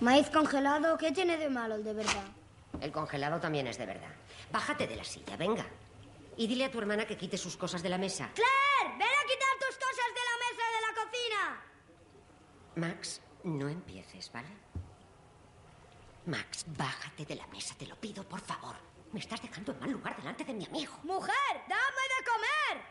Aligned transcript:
Maíz 0.00 0.30
congelado, 0.30 0.96
¿qué 0.96 1.10
tiene 1.10 1.36
de 1.36 1.50
malo 1.50 1.74
el 1.74 1.84
de 1.84 1.92
verdad? 1.92 2.24
El 2.80 2.92
congelado 2.92 3.40
también 3.40 3.66
es 3.66 3.78
de 3.78 3.86
verdad. 3.86 4.14
Bájate 4.52 4.86
de 4.86 4.94
la 4.94 5.04
silla, 5.04 5.36
venga. 5.36 5.66
Y 6.36 6.46
dile 6.46 6.66
a 6.66 6.70
tu 6.70 6.78
hermana 6.78 7.04
que 7.04 7.16
quite 7.16 7.36
sus 7.36 7.56
cosas 7.56 7.82
de 7.82 7.88
la 7.88 7.98
mesa. 7.98 8.30
¡Claire! 8.34 8.96
¡Ven 8.96 9.08
a 9.08 9.26
quitar 9.26 9.58
tus 9.58 9.76
cosas 9.76 10.06
de 10.14 10.22
la 10.28 10.36
mesa 10.44 10.64
de 10.74 10.80
la 10.86 10.92
cocina! 11.02 11.62
Max, 12.76 13.20
no 13.42 13.68
empieces, 13.68 14.30
¿vale? 14.32 14.48
Max, 16.26 16.64
bájate 16.68 17.24
de 17.24 17.34
la 17.34 17.46
mesa, 17.48 17.74
te 17.76 17.86
lo 17.86 17.96
pido, 17.96 18.22
por 18.22 18.40
favor. 18.40 18.76
Me 19.12 19.18
estás 19.18 19.42
dejando 19.42 19.72
en 19.72 19.80
mal 19.80 19.90
lugar 19.90 20.16
delante 20.16 20.44
de 20.44 20.54
mi 20.54 20.64
amigo. 20.66 20.92
¡Mujer! 21.02 21.62
¡Dame 21.68 22.02
de 22.14 22.24
comer! 22.30 22.84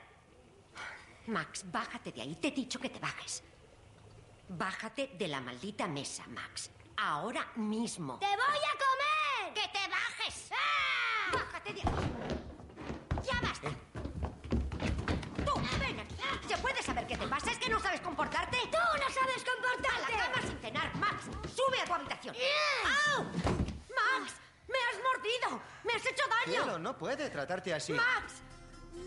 Max, 1.27 1.63
bájate 1.71 2.11
de 2.11 2.21
ahí. 2.21 2.35
Te 2.35 2.49
he 2.49 2.51
dicho 2.51 2.79
que 2.79 2.89
te 2.89 2.99
bajes. 2.99 3.43
Bájate 4.49 5.11
de 5.17 5.27
la 5.27 5.39
maldita 5.39 5.87
mesa, 5.87 6.25
Max. 6.27 6.71
Ahora 6.97 7.47
mismo. 7.55 8.17
¡Te 8.19 8.25
voy 8.25 8.35
a 8.37 8.73
comer! 9.45 9.53
¡Que 9.53 9.67
te 9.67 9.87
bajes! 9.87 10.49
¡Ah! 10.51 11.31
¡Bájate 11.31 11.73
de! 11.73 11.81
¡Ya 13.21 13.39
basta! 13.41 13.69
¡Tú, 15.45 15.53
ven 15.79 15.99
aquí! 15.99 16.15
¿Se 16.47 16.57
puede 16.57 16.81
saber 16.81 17.05
qué 17.05 17.15
te 17.15 17.27
pasa? 17.27 17.51
¿Es 17.51 17.59
que 17.59 17.69
no 17.69 17.79
sabes 17.79 18.01
comportarte? 18.01 18.57
¡Tú 18.71 18.77
no 18.77 19.09
sabes 19.13 19.43
¡A 19.43 19.51
comportarte! 19.53 20.11
la 20.11 20.25
cama 20.25 20.41
sin 20.47 20.59
cenar, 20.59 20.95
Max! 20.95 21.25
¡Sube 21.55 21.79
a 21.81 21.85
tu 21.85 21.93
habitación! 21.93 22.35
¡Au! 23.15 23.23
¡Max! 23.25 24.33
¡Me 24.67 24.79
has 24.79 24.97
mordido! 25.03 25.61
¡Me 25.83 25.93
has 25.93 26.05
hecho 26.05 26.23
daño! 26.27 26.63
Cielo, 26.63 26.79
no 26.79 26.97
puede 26.97 27.29
tratarte 27.29 27.73
así. 27.75 27.93
¡Max! 27.93 28.41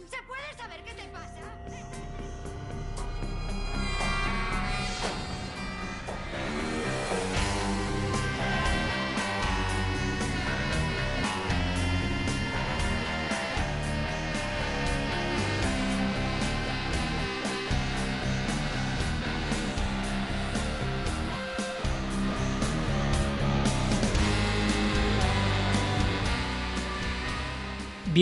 ¿Se 0.08 0.22
puede 0.22 0.54
saber 0.56 0.84
qué 0.84 0.94
te 0.94 1.08
pasa? 1.08 2.19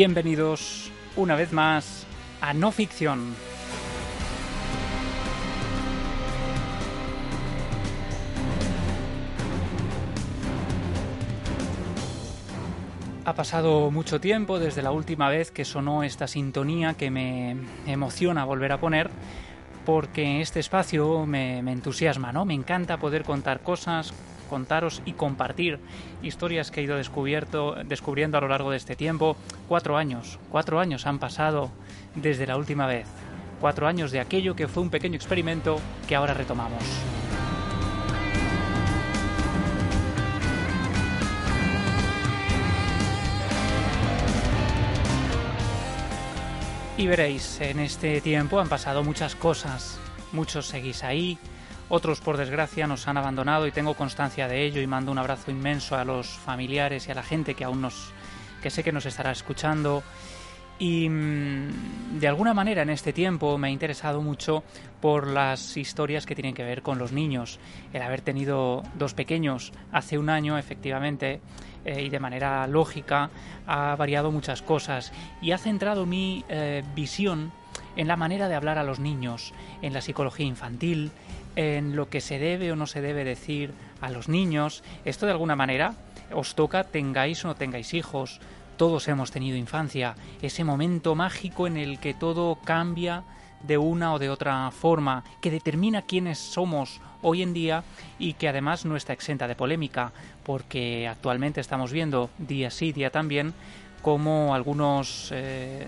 Bienvenidos 0.01 0.93
una 1.17 1.35
vez 1.35 1.53
más 1.53 2.07
a 2.41 2.55
No 2.55 2.71
Ficción. 2.71 3.35
Ha 13.25 13.35
pasado 13.35 13.91
mucho 13.91 14.21
tiempo 14.21 14.61
desde 14.61 14.83
la 14.83 14.93
última 14.93 15.29
vez 15.31 15.51
que 15.51 15.65
sonó 15.65 16.05
esta 16.05 16.29
sintonía 16.29 16.95
que 16.95 17.11
me 17.11 17.57
emociona 17.85 18.45
volver 18.45 18.71
a 18.71 18.79
poner 18.79 19.11
porque 19.85 20.41
este 20.41 20.61
espacio 20.61 21.27
me, 21.27 21.61
me 21.65 21.73
entusiasma, 21.73 22.31
¿no? 22.33 22.45
Me 22.45 22.55
encanta 22.55 22.99
poder 22.99 23.25
contar 23.25 23.65
cosas, 23.65 24.15
contaros 24.49 25.03
y 25.05 25.13
compartir 25.13 25.79
historias 26.23 26.73
que 26.73 26.81
he 26.81 26.85
ido 26.85 26.97
descubierto, 26.97 27.77
descubriendo 27.85 28.37
a 28.39 28.41
lo 28.41 28.49
largo 28.49 28.73
de 28.73 28.77
este 28.79 28.97
tiempo. 28.97 29.37
Cuatro 29.69 29.97
años, 29.97 30.41
cuatro 30.51 30.81
años 30.81 31.07
han 31.07 31.21
pasado 31.21 31.71
desde 32.17 32.47
la 32.47 32.57
última 32.57 32.87
vez. 32.87 33.07
Cuatro 33.61 33.87
años 33.87 34.11
de 34.11 34.21
aquello 34.21 34.57
que 34.57 34.69
fue 34.69 34.83
un 34.83 34.91
pequeño 34.91 35.17
experimento 35.17 35.79
que 36.09 36.17
ahora 36.17 36.35
retomamos. 36.35 36.83
Y 46.99 47.07
veréis, 47.07 47.61
en 47.61 47.79
este 47.79 48.21
tiempo 48.21 48.59
han 48.59 48.69
pasado 48.69 49.05
muchas 49.05 49.37
cosas. 49.37 50.01
Muchos 50.33 50.67
seguís 50.67 51.05
ahí, 51.05 51.39
otros, 51.89 52.21
por 52.21 52.37
desgracia, 52.37 52.87
nos 52.87 53.09
han 53.09 53.17
abandonado 53.17 53.67
y 53.67 53.73
tengo 53.73 53.95
constancia 53.95 54.47
de 54.47 54.65
ello 54.65 54.81
y 54.81 54.87
mando 54.87 55.11
un 55.11 55.19
abrazo 55.19 55.51
inmenso 55.51 55.97
a 55.97 56.05
los 56.05 56.29
familiares 56.29 57.09
y 57.09 57.13
a 57.13 57.15
la 57.15 57.23
gente 57.23 57.55
que 57.55 57.65
aún 57.65 57.81
nos, 57.81 58.13
que 58.63 58.71
sé 58.71 58.85
que 58.85 58.93
nos 58.93 59.07
estará 59.07 59.31
escuchando. 59.31 60.03
Y 60.79 61.09
mm, 61.09 62.19
de 62.21 62.29
alguna 62.29 62.55
manera 62.55 62.83
en 62.83 62.91
este 62.91 63.13
tiempo 63.13 63.59
me 63.59 63.69
ha 63.69 63.71
interesado 63.71 64.21
mucho 64.21 64.63
por 65.01 65.27
las 65.27 65.77
historias 65.77 66.27
que 66.27 66.35
tienen 66.35 66.55
que 66.55 66.63
ver 66.63 66.83
con 66.83 66.99
los 66.99 67.11
niños. 67.13 67.59
El 67.93 68.03
haber 68.03 68.21
tenido 68.21 68.83
dos 68.95 69.15
pequeños 69.15 69.73
hace 69.91 70.19
un 70.19 70.31
año, 70.31 70.59
efectivamente, 70.59 71.41
eh, 71.85 72.03
y 72.03 72.11
de 72.11 72.21
manera 72.21 72.67
lógica, 72.67 73.31
ha 73.67 73.97
variado 73.97 74.31
muchas 74.31 74.63
cosas 74.63 75.13
y 75.41 75.53
ha 75.53 75.59
centrado 75.59 76.07
mi 76.07 76.45
eh, 76.49 76.85
visión 76.95 77.51
en 77.97 78.07
la 78.07 78.17
manera 78.17 78.49
de 78.49 78.55
hablar 78.55 78.79
a 78.79 78.85
los 78.85 79.01
niños, 79.01 79.53
en 79.83 79.93
la 79.93 80.01
psicología 80.01 80.47
infantil, 80.47 81.11
en 81.59 81.97
lo 81.97 82.09
que 82.09 82.21
se 82.21 82.39
debe 82.39 82.71
o 82.71 82.77
no 82.77 82.87
se 82.87 83.01
debe 83.01 83.25
decir 83.25 83.73
a 84.01 84.11
los 84.11 84.29
niños. 84.29 84.85
Esto 85.05 85.27
de 85.27 85.33
alguna 85.33 85.57
manera 85.57 85.95
os 86.33 86.55
toca, 86.55 86.85
tengáis 86.85 87.45
o 87.45 87.49
no 87.49 87.57
tengáis 87.57 87.95
hijos. 87.95 88.41
Todos 88.77 89.09
hemos 89.09 89.33
tenido 89.33 89.57
infancia, 89.57 90.15
ese 90.41 90.63
momento 90.63 91.17
mágico 91.17 91.67
en 91.67 91.77
el 91.77 91.99
que 91.99 92.15
todo 92.15 92.61
cambia 92.63 93.25
de 93.65 93.77
una 93.77 94.15
o 94.15 94.21
de 94.21 94.31
otra 94.31 94.71
forma, 94.71 95.25
que 95.41 95.51
determina 95.51 96.03
quiénes 96.03 96.39
somos 96.39 97.01
hoy 97.23 97.43
en 97.43 97.53
día 97.53 97.83
y 98.21 98.35
que 98.35 98.49
además 98.49 98.85
no 98.85 98.95
está 98.95 99.13
exenta 99.13 99.49
de 99.49 99.57
polémica, 99.57 100.13
porque 100.45 101.09
actualmente 101.09 101.61
estamos 101.61 101.91
viendo 101.91 102.31
día 102.39 102.71
sí, 102.71 102.93
día 102.93 103.11
también, 103.11 103.53
como 104.03 104.55
algunos 104.55 105.31
eh, 105.33 105.87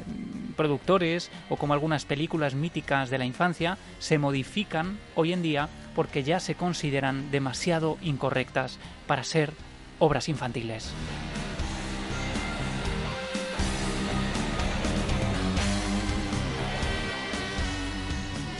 productores 0.56 1.30
o 1.48 1.56
como 1.56 1.74
algunas 1.74 2.04
películas 2.04 2.54
míticas 2.54 3.10
de 3.10 3.18
la 3.18 3.24
infancia 3.24 3.78
se 3.98 4.18
modifican 4.18 4.98
hoy 5.14 5.32
en 5.32 5.42
día 5.42 5.68
porque 5.94 6.22
ya 6.22 6.40
se 6.40 6.54
consideran 6.54 7.30
demasiado 7.30 7.98
incorrectas 8.02 8.78
para 9.06 9.24
ser 9.24 9.52
obras 9.98 10.28
infantiles. 10.28 10.92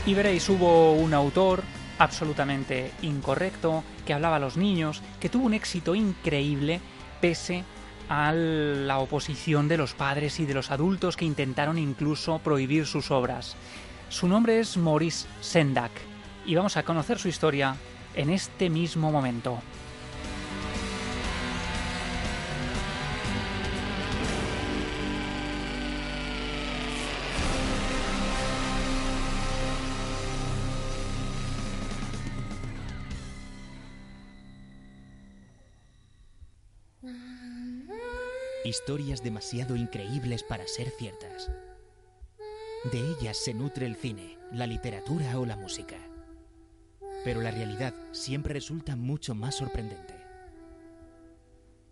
Y 0.05 0.13
veréis, 0.15 0.49
hubo 0.49 0.93
un 0.93 1.13
autor 1.13 1.63
absolutamente 1.99 2.91
incorrecto 3.03 3.83
que 4.05 4.13
hablaba 4.13 4.37
a 4.37 4.39
los 4.39 4.57
niños, 4.57 5.01
que 5.19 5.29
tuvo 5.29 5.45
un 5.45 5.53
éxito 5.53 5.93
increíble 5.93 6.81
pese 7.21 7.59
a 7.59 7.80
la 8.11 8.99
oposición 8.99 9.67
de 9.69 9.77
los 9.77 9.93
padres 9.93 10.39
y 10.39 10.45
de 10.45 10.53
los 10.53 10.69
adultos 10.69 11.15
que 11.15 11.25
intentaron 11.25 11.77
incluso 11.77 12.39
prohibir 12.39 12.85
sus 12.85 13.09
obras. 13.09 13.55
Su 14.09 14.27
nombre 14.27 14.59
es 14.59 14.75
Maurice 14.75 15.27
Sendak 15.39 15.91
y 16.45 16.55
vamos 16.55 16.75
a 16.75 16.83
conocer 16.83 17.19
su 17.19 17.29
historia 17.29 17.75
en 18.13 18.29
este 18.29 18.69
mismo 18.69 19.11
momento. 19.11 19.59
Historias 38.71 39.21
demasiado 39.21 39.75
increíbles 39.75 40.43
para 40.43 40.65
ser 40.65 40.91
ciertas. 40.91 41.51
De 42.89 42.99
ellas 42.99 43.35
se 43.35 43.53
nutre 43.53 43.85
el 43.85 43.97
cine, 43.97 44.37
la 44.49 44.65
literatura 44.65 45.37
o 45.37 45.45
la 45.45 45.57
música. 45.57 45.97
Pero 47.25 47.41
la 47.41 47.51
realidad 47.51 47.93
siempre 48.13 48.53
resulta 48.53 48.95
mucho 48.95 49.35
más 49.35 49.55
sorprendente. 49.55 50.13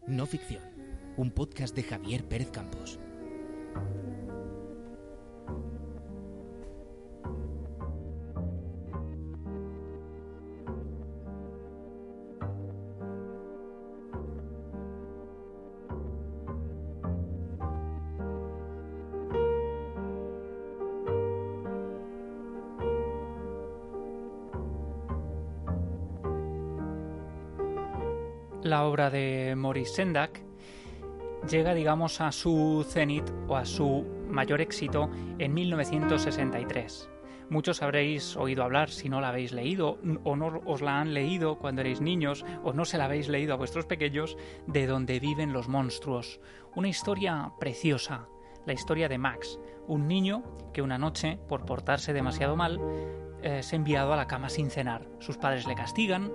No 0.07 0.25
ficción, 0.25 0.63
un 1.18 1.31
podcast 1.31 1.75
de 1.75 1.83
Javier 1.83 2.24
Pérez 2.24 2.50
Campos. 2.50 2.98
Obra 28.86 29.10
de 29.10 29.54
Maurice 29.56 29.96
Sendak 29.96 30.42
llega, 31.50 31.74
digamos, 31.74 32.22
a 32.22 32.31
su 32.31 32.86
cenit 32.88 33.30
o 33.48 33.56
a 33.56 33.66
su 33.66 34.06
mayor 34.30 34.62
éxito 34.62 35.10
en 35.38 35.54
1963. 35.54 37.10
Muchos 37.50 37.81
habréis 37.81 38.38
oído 38.38 38.64
hablar 38.64 38.92
si 38.92 39.10
no 39.10 39.22
la 39.22 39.30
habéis 39.30 39.54
leído 39.54 39.98
o 40.24 40.36
no 40.36 40.62
os 40.66 40.81
la 40.81 41.00
han 41.00 41.16
leído 41.16 41.58
cuando 41.58 41.81
erais 41.81 42.00
niños 42.00 42.46
o 42.64 42.74
no 42.74 42.86
se 42.86 43.00
la 43.00 43.06
habéis 43.06 43.28
leído 43.28 43.54
a 43.54 43.58
vuestros 43.58 43.88
pequeños 43.88 44.38
de 44.68 44.86
donde 44.86 45.20
viven 45.20 45.52
los 45.52 45.68
monstruos. 45.68 46.40
Una 46.76 46.90
historia 46.90 47.54
preciosa, 47.60 48.28
la 48.68 48.74
historia 48.74 49.10
de 49.10 49.18
Max, 49.18 49.60
un 49.88 50.08
niño 50.08 50.44
que 50.74 50.84
una 50.84 51.00
noche, 51.00 51.40
por 51.48 51.66
portarse 51.66 52.14
demasiado 52.14 52.56
mal, 52.56 52.80
eh, 53.42 53.62
ha 53.64 53.76
enviado 53.76 54.14
a 54.14 54.18
la 54.18 54.28
cama 54.28 54.50
sin 54.50 54.70
cenar. 54.70 55.08
Sus 55.18 55.38
padres 55.38 55.66
le 55.66 55.74
castigan 55.74 56.31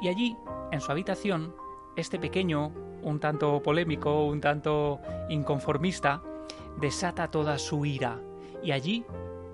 y 0.00 0.08
allí, 0.08 0.36
en 0.72 0.80
su 0.80 0.90
habitación, 0.90 1.54
este 1.96 2.18
pequeño, 2.18 2.72
un 3.02 3.20
tanto 3.20 3.62
polémico, 3.62 4.24
un 4.26 4.40
tanto 4.40 5.00
inconformista, 5.28 6.22
desata 6.78 7.30
toda 7.30 7.58
su 7.58 7.84
ira 7.84 8.20
y 8.62 8.72
allí 8.72 9.04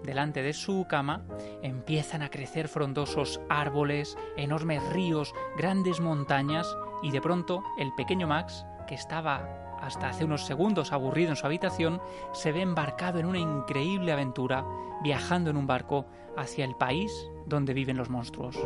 delante 0.02 0.42
de 0.42 0.52
su 0.52 0.86
cama 0.88 1.24
empiezan 1.62 2.22
a 2.22 2.30
crecer 2.30 2.68
frondosos 2.68 3.40
árboles, 3.48 4.16
enormes 4.36 4.82
ríos, 4.92 5.32
grandes 5.56 6.00
montañas 6.00 6.76
y 7.02 7.10
de 7.10 7.20
pronto 7.20 7.62
el 7.78 7.92
pequeño 7.94 8.26
Max, 8.26 8.64
que 8.86 8.94
estaba 8.94 9.62
hasta 9.80 10.08
hace 10.08 10.24
unos 10.24 10.46
segundos 10.46 10.92
aburrido 10.92 11.30
en 11.30 11.36
su 11.36 11.46
habitación, 11.46 12.00
se 12.32 12.52
ve 12.52 12.62
embarcado 12.62 13.18
en 13.18 13.26
una 13.26 13.38
increíble 13.38 14.12
aventura, 14.12 14.64
viajando 15.02 15.50
en 15.50 15.56
un 15.56 15.66
barco 15.66 16.06
hacia 16.36 16.64
el 16.64 16.76
país 16.76 17.12
donde 17.46 17.74
viven 17.74 17.96
los 17.96 18.08
monstruos. 18.08 18.56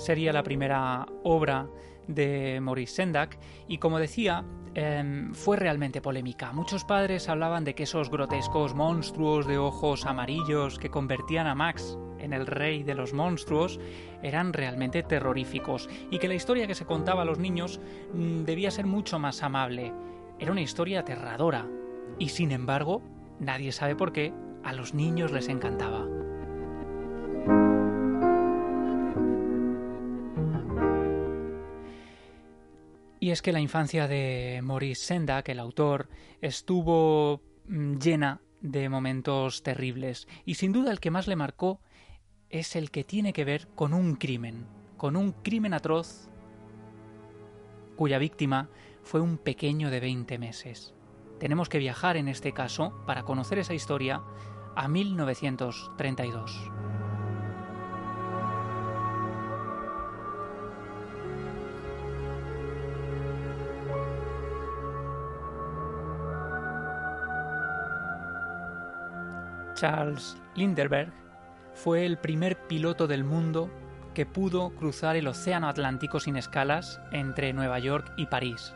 Sería 0.00 0.32
la 0.32 0.42
primera 0.42 1.06
obra 1.22 1.68
de 2.06 2.58
Maurice 2.60 2.94
Sendak 2.94 3.38
y 3.68 3.78
como 3.78 3.98
decía, 3.98 4.44
em, 4.74 5.32
fue 5.34 5.56
realmente 5.56 6.00
polémica. 6.00 6.52
Muchos 6.52 6.84
padres 6.84 7.28
hablaban 7.28 7.64
de 7.64 7.74
que 7.74 7.84
esos 7.84 8.10
grotescos 8.10 8.74
monstruos 8.74 9.46
de 9.46 9.58
ojos 9.58 10.06
amarillos 10.06 10.78
que 10.78 10.90
convertían 10.90 11.46
a 11.46 11.54
Max 11.54 11.98
en 12.18 12.32
el 12.32 12.46
rey 12.46 12.82
de 12.82 12.94
los 12.94 13.12
monstruos 13.12 13.80
eran 14.22 14.52
realmente 14.52 15.02
terroríficos 15.02 15.88
y 16.10 16.18
que 16.18 16.28
la 16.28 16.34
historia 16.34 16.66
que 16.66 16.74
se 16.74 16.86
contaba 16.86 17.22
a 17.22 17.26
los 17.26 17.38
niños 17.38 17.80
mm, 18.12 18.42
debía 18.44 18.70
ser 18.70 18.86
mucho 18.86 19.18
más 19.18 19.42
amable. 19.42 19.92
Era 20.38 20.52
una 20.52 20.62
historia 20.62 21.00
aterradora 21.00 21.66
y 22.18 22.30
sin 22.30 22.52
embargo, 22.52 23.02
nadie 23.38 23.72
sabe 23.72 23.96
por 23.96 24.12
qué, 24.12 24.32
a 24.62 24.72
los 24.72 24.94
niños 24.94 25.32
les 25.32 25.48
encantaba. 25.48 26.06
Y 33.20 33.30
es 33.30 33.42
que 33.42 33.52
la 33.52 33.60
infancia 33.60 34.08
de 34.08 34.60
Maurice 34.62 35.04
Sendak, 35.04 35.50
el 35.50 35.60
autor, 35.60 36.08
estuvo 36.40 37.42
mm, 37.68 37.98
llena 37.98 38.40
de 38.62 38.88
momentos 38.88 39.62
terribles 39.62 40.26
y 40.44 40.54
sin 40.54 40.72
duda 40.72 40.90
el 40.90 41.00
que 41.00 41.10
más 41.10 41.28
le 41.28 41.36
marcó 41.36 41.80
es 42.48 42.76
el 42.76 42.90
que 42.90 43.04
tiene 43.04 43.32
que 43.32 43.44
ver 43.44 43.68
con 43.74 43.94
un 43.94 44.16
crimen, 44.16 44.66
con 44.96 45.16
un 45.16 45.32
crimen 45.32 45.74
atroz 45.74 46.28
cuya 47.96 48.18
víctima 48.18 48.70
fue 49.02 49.20
un 49.20 49.36
pequeño 49.36 49.90
de 49.90 50.00
20 50.00 50.38
meses. 50.38 50.94
Tenemos 51.38 51.68
que 51.68 51.78
viajar 51.78 52.16
en 52.16 52.28
este 52.28 52.52
caso 52.52 53.02
para 53.06 53.24
conocer 53.24 53.58
esa 53.58 53.74
historia 53.74 54.22
a 54.76 54.88
1932. 54.88 56.79
Charles 69.80 70.36
Lindbergh 70.56 71.10
fue 71.72 72.04
el 72.04 72.18
primer 72.18 72.66
piloto 72.66 73.06
del 73.06 73.24
mundo 73.24 73.70
que 74.12 74.26
pudo 74.26 74.74
cruzar 74.74 75.16
el 75.16 75.26
Océano 75.26 75.70
Atlántico 75.70 76.20
sin 76.20 76.36
escalas 76.36 77.00
entre 77.12 77.54
Nueva 77.54 77.78
York 77.78 78.12
y 78.18 78.26
París. 78.26 78.74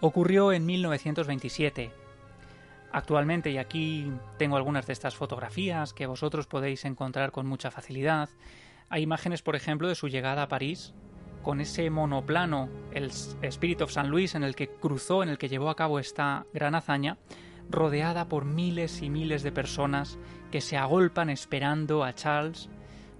Ocurrió 0.00 0.52
en 0.52 0.66
1927. 0.66 1.90
Actualmente, 2.92 3.50
y 3.50 3.58
aquí 3.58 4.12
tengo 4.36 4.56
algunas 4.56 4.86
de 4.86 4.92
estas 4.92 5.16
fotografías 5.16 5.92
que 5.92 6.06
vosotros 6.06 6.46
podéis 6.46 6.84
encontrar 6.84 7.32
con 7.32 7.48
mucha 7.48 7.72
facilidad, 7.72 8.28
hay 8.90 9.02
imágenes, 9.02 9.42
por 9.42 9.56
ejemplo, 9.56 9.88
de 9.88 9.96
su 9.96 10.06
llegada 10.06 10.44
a 10.44 10.48
París 10.48 10.94
con 11.42 11.60
ese 11.60 11.90
monoplano, 11.90 12.68
el 12.92 13.06
Spirit 13.42 13.80
of 13.80 13.90
St. 13.90 14.08
Louis, 14.08 14.36
en 14.36 14.44
el 14.44 14.54
que 14.54 14.68
cruzó, 14.68 15.24
en 15.24 15.28
el 15.28 15.38
que 15.38 15.48
llevó 15.48 15.70
a 15.70 15.76
cabo 15.76 15.98
esta 15.98 16.46
gran 16.54 16.76
hazaña, 16.76 17.18
rodeada 17.70 18.28
por 18.28 18.44
miles 18.44 19.02
y 19.02 19.10
miles 19.10 19.42
de 19.42 19.52
personas 19.52 20.18
que 20.50 20.60
se 20.60 20.76
agolpan 20.76 21.30
esperando 21.30 22.04
a 22.04 22.14
Charles 22.14 22.68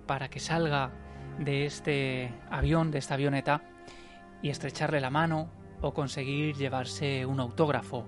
para 0.07 0.29
que 0.29 0.41
salga 0.41 0.91
de 1.39 1.67
este 1.67 2.33
avión, 2.51 2.91
de 2.91 2.99
esta 2.99 3.15
avioneta, 3.15 3.63
y 4.43 4.51
estrecharle 4.51 5.01
la 5.01 5.11
mano 5.11 5.51
o 5.81 5.93
conseguir 5.93 6.57
llevarse 6.57 7.27
un 7.27 7.41
autógrafo. 7.41 8.07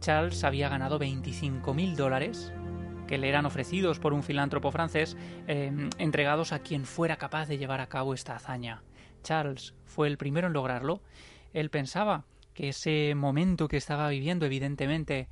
Charles 0.00 0.44
había 0.44 0.68
ganado 0.68 0.98
25.000 0.98 1.96
dólares 1.96 2.52
que 3.06 3.18
le 3.18 3.28
eran 3.28 3.46
ofrecidos 3.46 3.98
por 3.98 4.12
un 4.12 4.22
filántropo 4.22 4.70
francés, 4.70 5.16
em, 5.46 5.88
entregados 5.98 6.52
a 6.52 6.60
quien 6.60 6.84
fuera 6.84 7.16
capaz 7.16 7.48
de 7.48 7.58
llevar 7.58 7.80
a 7.80 7.88
cabo 7.88 8.14
esta 8.14 8.36
hazaña. 8.36 8.82
Charles 9.22 9.74
fue 9.86 10.06
el 10.08 10.18
primero 10.18 10.46
en 10.46 10.52
lograrlo. 10.52 11.00
Él 11.54 11.70
pensaba 11.70 12.26
que 12.58 12.70
ese 12.70 13.14
momento 13.14 13.68
que 13.68 13.76
estaba 13.76 14.08
viviendo 14.08 14.44
evidentemente 14.44 15.28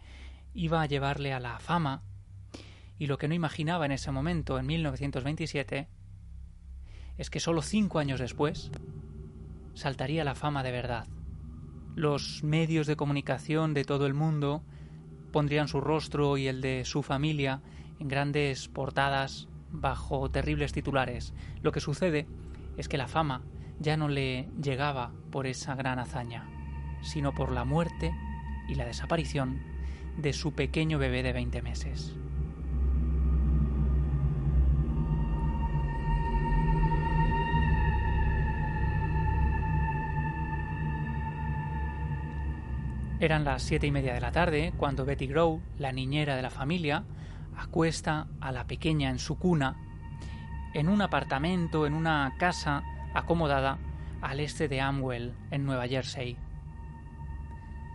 iba 0.55 0.81
a 0.81 0.87
llevarle 0.87 1.33
a 1.33 1.41
la 1.41 1.59
fama, 1.59 2.05
y 3.01 3.07
lo 3.09 3.19
que 3.19 3.27
no 3.27 3.35
imaginaba 3.35 3.85
en 3.85 3.91
ese 3.91 4.13
momento, 4.13 4.61
en 4.61 4.67
1927, 4.67 5.89
es 7.19 7.29
que 7.29 7.41
solo 7.41 7.63
cinco 7.63 7.99
años 7.99 8.21
después 8.21 8.71
saltaría 9.75 10.23
la 10.23 10.37
fama 10.37 10.63
de 10.63 10.71
verdad. 10.71 11.09
Los 11.97 12.45
medios 12.45 12.87
de 12.87 12.95
comunicación 12.95 13.75
de 13.75 13.85
todo 13.85 14.07
el 14.07 14.15
mundo 14.15 14.63
pondrían 15.33 15.67
su 15.67 15.81
rostro 15.81 16.39
y 16.39 16.47
el 16.47 16.61
de 16.61 16.85
su 16.85 17.03
familia 17.03 17.61
en 17.99 18.07
grandes 18.07 18.69
portadas 18.69 19.49
bajo 19.73 20.31
terribles 20.31 20.73
titulares. 20.73 21.35
Lo 21.61 21.73
que 21.73 21.81
sucede 21.81 22.29
es 22.77 22.87
que 22.87 22.99
la 22.99 23.09
fama 23.09 23.43
ya 23.81 23.97
no 23.97 24.07
le 24.07 24.49
llegaba 24.63 25.13
por 25.33 25.49
esa 25.49 25.75
gran 25.75 25.99
hazaña 25.99 26.56
sino 27.07 27.33
por 27.33 27.53
la 27.53 27.65
muerte 27.65 28.15
y 28.69 28.75
la 28.75 28.85
desaparición 28.85 29.61
de 30.17 30.33
su 30.33 30.53
pequeño 30.53 30.99
bebé 30.99 31.23
de 31.23 31.33
20 31.33 31.63
meses. 31.63 32.15
Eran 43.19 43.45
las 43.45 43.63
siete 43.63 43.87
y 43.87 43.91
media 43.91 44.13
de 44.13 44.21
la 44.21 44.31
tarde 44.31 44.75
cuando 44.77 45.07
Betty 45.07 45.27
Grow, 45.27 45.63
la 45.79 45.91
niñera 45.91 46.37
de 46.37 46.43
la 46.43 46.51
familia, 46.51 47.05
acuesta 47.57 48.27
a 48.41 48.53
la 48.53 48.67
pequeña 48.67 49.09
en 49.09 49.19
su 49.19 49.39
cuna, 49.39 49.77
en 50.75 50.91
un 50.91 51.01
apartamento, 51.01 51.87
en 51.87 51.95
una 51.95 52.35
casa 52.39 52.83
acomodada 53.15 53.79
al 54.21 54.41
este 54.41 54.69
de 54.69 54.83
Amwell, 54.83 55.33
en 55.51 55.65
Nueva 55.65 55.89
Jersey. 55.89 56.37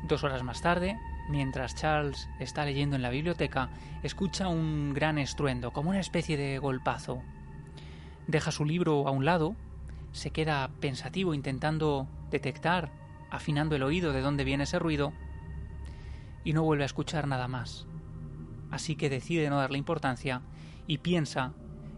Dos 0.03 0.23
horas 0.23 0.43
más 0.43 0.61
tarde, 0.61 0.99
mientras 1.29 1.75
Charles 1.75 2.27
está 2.39 2.65
leyendo 2.65 2.95
en 2.95 3.01
la 3.01 3.09
biblioteca, 3.09 3.69
escucha 4.03 4.47
un 4.47 4.93
gran 4.93 5.17
estruendo, 5.17 5.71
como 5.71 5.91
una 5.91 5.99
especie 5.99 6.37
de 6.37 6.57
golpazo. 6.57 7.21
Deja 8.27 8.51
su 8.51 8.65
libro 8.65 9.07
a 9.07 9.11
un 9.11 9.25
lado, 9.25 9.55
se 10.11 10.31
queda 10.31 10.69
pensativo 10.79 11.33
intentando 11.33 12.07
detectar, 12.31 12.91
afinando 13.29 13.75
el 13.75 13.83
oído 13.83 14.11
de 14.11 14.21
dónde 14.21 14.43
viene 14.43 14.63
ese 14.63 14.79
ruido, 14.79 15.13
y 16.43 16.53
no 16.53 16.63
vuelve 16.63 16.83
a 16.83 16.87
escuchar 16.87 17.27
nada 17.27 17.47
más. 17.47 17.85
Así 18.71 18.95
que 18.95 19.09
decide 19.09 19.49
no 19.49 19.57
darle 19.57 19.77
importancia 19.77 20.41
y 20.87 20.97
piensa 20.99 21.53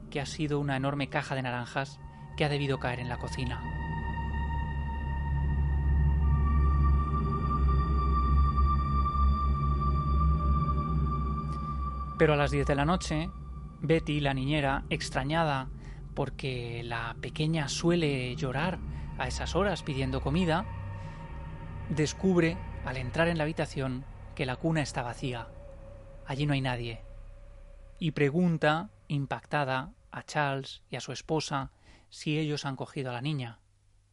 que 0.10 0.19
ha 0.19 0.25
sido 0.25 0.60
una 0.60 0.75
enorme 0.75 1.07
caja 1.07 1.36
de 1.36 1.43
naranjas 1.43 2.00
que 2.36 2.45
ha 2.45 2.50
debido 2.50 2.79
caer 2.79 3.00
en 3.00 3.10
la 3.10 3.17
cocina. 3.17 3.83
Pero 12.24 12.36
a 12.36 12.38
las 12.38 12.51
10 12.51 12.68
de 12.68 12.75
la 12.75 12.86
noche, 12.86 13.30
Betty, 13.82 14.22
la 14.22 14.34
niñera, 14.34 14.86
extrañada 14.89 15.70
porque 16.15 16.82
la 16.82 17.18
pequeña 17.20 17.68
suele 17.68 18.34
llorar 18.38 18.80
a 19.18 19.27
esas 19.27 19.56
horas 19.56 19.84
pidiendo 19.84 20.22
comida, 20.22 20.65
descubre, 21.89 22.58
al 22.86 22.96
entrar 22.96 23.27
en 23.27 23.38
la 23.38 23.44
habitación, 23.44 24.06
que 24.36 24.46
la 24.46 24.56
cuna 24.56 24.82
está 24.82 25.01
vacía. 25.01 25.50
Allí 26.25 26.46
no 26.46 26.53
hay 26.53 26.62
nadie. 26.62 27.03
Y 28.00 28.12
pregunta, 28.12 28.92
impactada, 29.10 29.92
a 30.10 30.24
Charles 30.24 30.82
y 30.89 30.96
a 30.96 31.01
su 31.01 31.12
esposa 31.12 31.74
si 32.08 32.39
ellos 32.39 32.63
han 32.63 32.77
cogido 32.77 33.10
a 33.10 33.15
la 33.15 33.22
niña. 33.22 33.60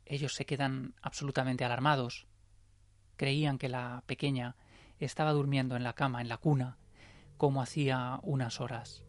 ellos 0.05 0.35
se 0.35 0.47
quedan 0.47 0.97
absolutamente 1.01 1.65
alarmados. 1.65 2.27
Creían 3.17 3.57
que 3.57 3.69
la 3.69 4.03
pequeña 4.09 4.57
estaba 4.99 5.31
durmiendo 5.31 5.77
en 5.77 5.85
la 5.85 5.93
cama, 5.93 6.21
en 6.21 6.29
la 6.29 6.39
cuna, 6.39 6.80
como 7.41 7.63
hacía 7.63 8.21
unas 8.23 8.61
horas. 8.61 9.03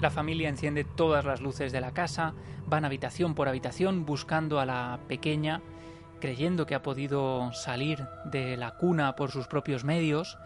La 0.00 0.10
familia 0.10 0.48
enciende 0.48 0.82
todas 0.82 1.24
las 1.24 1.40
luces 1.40 1.70
de 1.70 1.80
la 1.80 1.92
casa, 1.92 2.34
van 2.66 2.84
habitación 2.84 3.36
por 3.36 3.46
habitación 3.46 4.04
buscando 4.04 4.58
a 4.58 4.66
la 4.66 4.98
pequeña, 5.06 5.62
creyendo 6.18 6.66
que 6.66 6.74
ha 6.74 6.82
podido 6.82 7.52
salir 7.52 8.08
de 8.24 8.56
la 8.56 8.72
cuna 8.72 9.14
por 9.14 9.30
sus 9.30 9.46
propios 9.46 9.84
medios, 9.84 10.36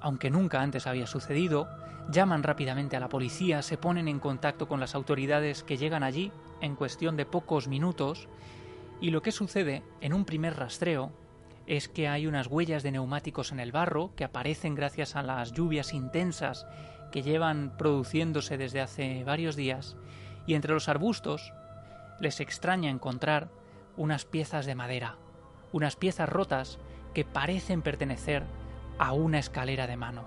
aunque 0.00 0.30
nunca 0.30 0.62
antes 0.62 0.86
había 0.86 1.06
sucedido, 1.06 1.68
llaman 2.10 2.42
rápidamente 2.42 2.96
a 2.96 3.00
la 3.00 3.08
policía, 3.08 3.62
se 3.62 3.78
ponen 3.78 4.08
en 4.08 4.20
contacto 4.20 4.68
con 4.68 4.80
las 4.80 4.94
autoridades 4.94 5.62
que 5.62 5.76
llegan 5.76 6.02
allí 6.02 6.32
en 6.60 6.76
cuestión 6.76 7.16
de 7.16 7.26
pocos 7.26 7.68
minutos, 7.68 8.28
y 9.00 9.10
lo 9.10 9.22
que 9.22 9.32
sucede 9.32 9.82
en 10.00 10.12
un 10.12 10.24
primer 10.24 10.56
rastreo 10.56 11.12
es 11.66 11.88
que 11.88 12.08
hay 12.08 12.26
unas 12.26 12.46
huellas 12.46 12.82
de 12.82 12.92
neumáticos 12.92 13.52
en 13.52 13.60
el 13.60 13.72
barro 13.72 14.12
que 14.14 14.24
aparecen 14.24 14.74
gracias 14.74 15.16
a 15.16 15.22
las 15.22 15.52
lluvias 15.52 15.92
intensas 15.92 16.66
que 17.10 17.22
llevan 17.22 17.76
produciéndose 17.76 18.56
desde 18.56 18.80
hace 18.80 19.24
varios 19.24 19.56
días, 19.56 19.96
y 20.46 20.54
entre 20.54 20.72
los 20.72 20.88
arbustos 20.88 21.52
les 22.20 22.40
extraña 22.40 22.90
encontrar 22.90 23.48
unas 23.96 24.24
piezas 24.24 24.66
de 24.66 24.74
madera, 24.74 25.16
unas 25.72 25.96
piezas 25.96 26.28
rotas 26.28 26.78
que 27.14 27.24
parecen 27.24 27.82
pertenecer 27.82 28.44
a 28.98 29.12
una 29.12 29.38
escalera 29.38 29.86
de 29.86 29.96
mano. 29.96 30.24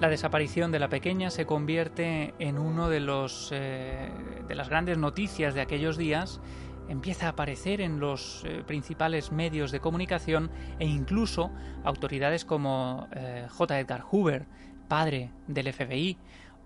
La 0.00 0.10
desaparición 0.10 0.72
de 0.72 0.78
la 0.78 0.88
pequeña 0.88 1.30
se 1.30 1.46
convierte 1.46 2.34
en 2.38 2.58
uno 2.58 2.90
de 2.90 3.00
los 3.00 3.50
eh, 3.52 4.10
de 4.46 4.54
las 4.54 4.68
grandes 4.68 4.98
noticias 4.98 5.54
de 5.54 5.62
aquellos 5.62 5.96
días 5.96 6.40
empieza 6.88 7.26
a 7.26 7.30
aparecer 7.30 7.80
en 7.80 8.00
los 8.00 8.44
eh, 8.44 8.62
principales 8.66 9.32
medios 9.32 9.72
de 9.72 9.80
comunicación 9.80 10.50
e 10.78 10.86
incluso 10.86 11.50
autoridades 11.84 12.44
como 12.44 13.08
eh, 13.12 13.46
J. 13.50 13.80
Edgar 13.80 14.02
Hoover, 14.02 14.46
padre 14.88 15.30
del 15.48 15.72
FBI, 15.72 16.18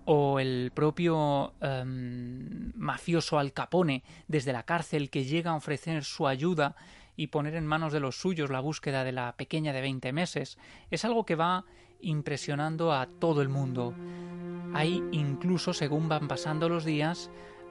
o 0.05 0.39
el 0.39 0.71
propio 0.73 1.53
em, 1.61 2.71
mafioso 2.75 3.37
Al 3.37 3.53
Capone 3.53 4.03
desde 4.27 4.53
la 4.53 4.63
cárcel 4.63 5.09
que 5.09 5.25
llega 5.25 5.51
a 5.51 5.55
ofrecer 5.55 6.03
su 6.03 6.27
ayuda 6.27 6.75
y 7.15 7.27
poner 7.27 7.55
en 7.55 7.67
manos 7.67 7.93
de 7.93 7.99
los 7.99 8.19
suyos 8.19 8.49
la 8.49 8.59
búsqueda 8.59 9.03
de 9.03 9.11
la 9.11 9.35
pequeña 9.35 9.73
de 9.73 9.81
20 9.81 10.11
meses, 10.13 10.57
es 10.89 11.05
algo 11.05 11.25
que 11.25 11.35
va 11.35 11.65
impresionando 12.01 12.93
a 12.93 13.05
todo 13.05 13.41
el 13.41 13.49
mundo. 13.49 13.93
Hay 14.73 15.03
incluso, 15.11 15.73
según 15.73 16.09
van 16.09 16.27
pasando 16.27 16.67
los 16.69 16.85
días, 16.85 17.29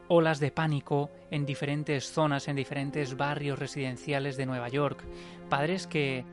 olas 0.08 0.40
de 0.40 0.52
pánico 0.52 1.10
en 1.30 1.46
diferentes 1.46 2.12
zonas, 2.12 2.48
en 2.48 2.56
diferentes 2.56 3.16
barrios 3.16 3.58
residenciales 3.58 4.36
de 4.36 4.46
Nueva 4.46 4.68
York, 4.68 5.04
padres 5.48 5.86
que 5.86 6.24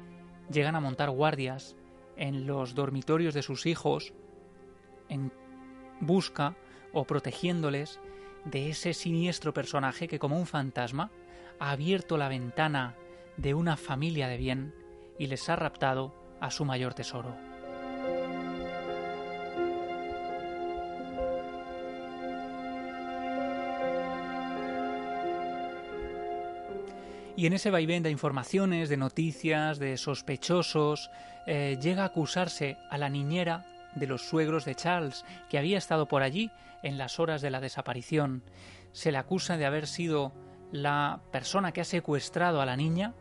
llegan 0.52 0.76
a 0.76 0.80
montar 0.80 1.10
guardias 1.10 1.76
en 2.18 2.48
los 2.48 2.76
dormitorios 2.76 3.34
de 3.34 3.44
sus 3.44 3.66
hijos 3.66 4.14
en 5.10 5.32
busca 6.00 6.56
o 6.94 7.06
protegiéndoles 7.06 8.00
de 8.46 8.70
ese 8.70 8.94
siniestro 8.94 9.54
personaje 9.54 10.08
que 10.08 10.20
como 10.20 10.38
un 10.38 10.46
fantasma 10.46 11.12
ha 11.60 11.72
abierto 11.72 12.18
la 12.18 12.30
ventana 12.30 12.96
de 13.36 13.54
una 13.54 13.78
familia 13.78 14.28
de 14.28 14.38
bien 14.38 14.74
y 15.20 15.28
les 15.28 15.50
ha 15.50 15.56
raptado 15.56 16.14
a 16.40 16.52
su 16.52 16.66
mayor 16.66 16.94
tesoro. 16.94 17.36
Y 27.36 27.46
en 27.46 27.54
ese 27.54 27.70
vaivén 27.70 28.02
de 28.02 28.10
informaciones, 28.10 28.90
de 28.90 28.98
noticias, 28.98 29.78
de 29.78 29.98
sospechosos, 29.98 31.12
eh, 31.46 31.78
llega 31.80 32.02
a 32.02 32.08
acusarse 32.08 32.78
a 32.90 32.98
la 32.98 33.10
niñera 33.10 33.64
de 33.98 34.08
los 34.08 34.28
suegros 34.28 34.66
de 34.66 34.76
Charles, 34.76 35.26
que 35.50 35.58
había 35.58 35.78
estado 35.78 36.08
por 36.08 36.24
allí 36.24 36.52
en 36.84 36.98
las 36.98 37.20
horas 37.20 37.42
de 37.42 37.50
la 37.50 37.62
desaparición. 37.62 38.44
Se 38.92 39.12
le 39.12 39.18
acusa 39.18 39.58
de 39.58 39.66
haber 39.66 39.88
sido 39.88 40.34
la 40.72 41.22
persona 41.32 41.72
que 41.72 41.82
ha 41.82 41.86
secuestrado 41.86 42.62
a 42.62 42.66
la 42.66 42.76
niña 42.76 43.14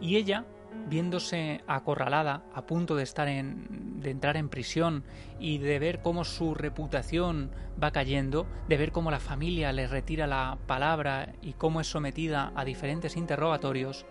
y 0.00 0.16
ella 0.16 0.44
viéndose 0.88 1.62
acorralada, 1.66 2.42
a 2.54 2.62
punto 2.62 2.94
de 2.94 3.02
estar 3.02 3.26
en, 3.28 4.00
de 4.00 4.10
entrar 4.10 4.36
en 4.36 4.48
prisión 4.48 5.04
y 5.40 5.58
de 5.58 5.78
ver 5.78 6.00
cómo 6.00 6.24
su 6.24 6.54
reputación 6.54 7.50
va 7.82 7.90
cayendo, 7.90 8.46
de 8.68 8.76
ver 8.76 8.92
cómo 8.92 9.10
la 9.10 9.20
familia 9.20 9.72
le 9.72 9.86
retira 9.86 10.26
la 10.26 10.58
palabra 10.66 11.32
y 11.42 11.54
cómo 11.54 11.80
es 11.80 11.88
sometida 11.88 12.52
a 12.54 12.64
diferentes 12.64 13.16
interrogatorios, 13.16 14.06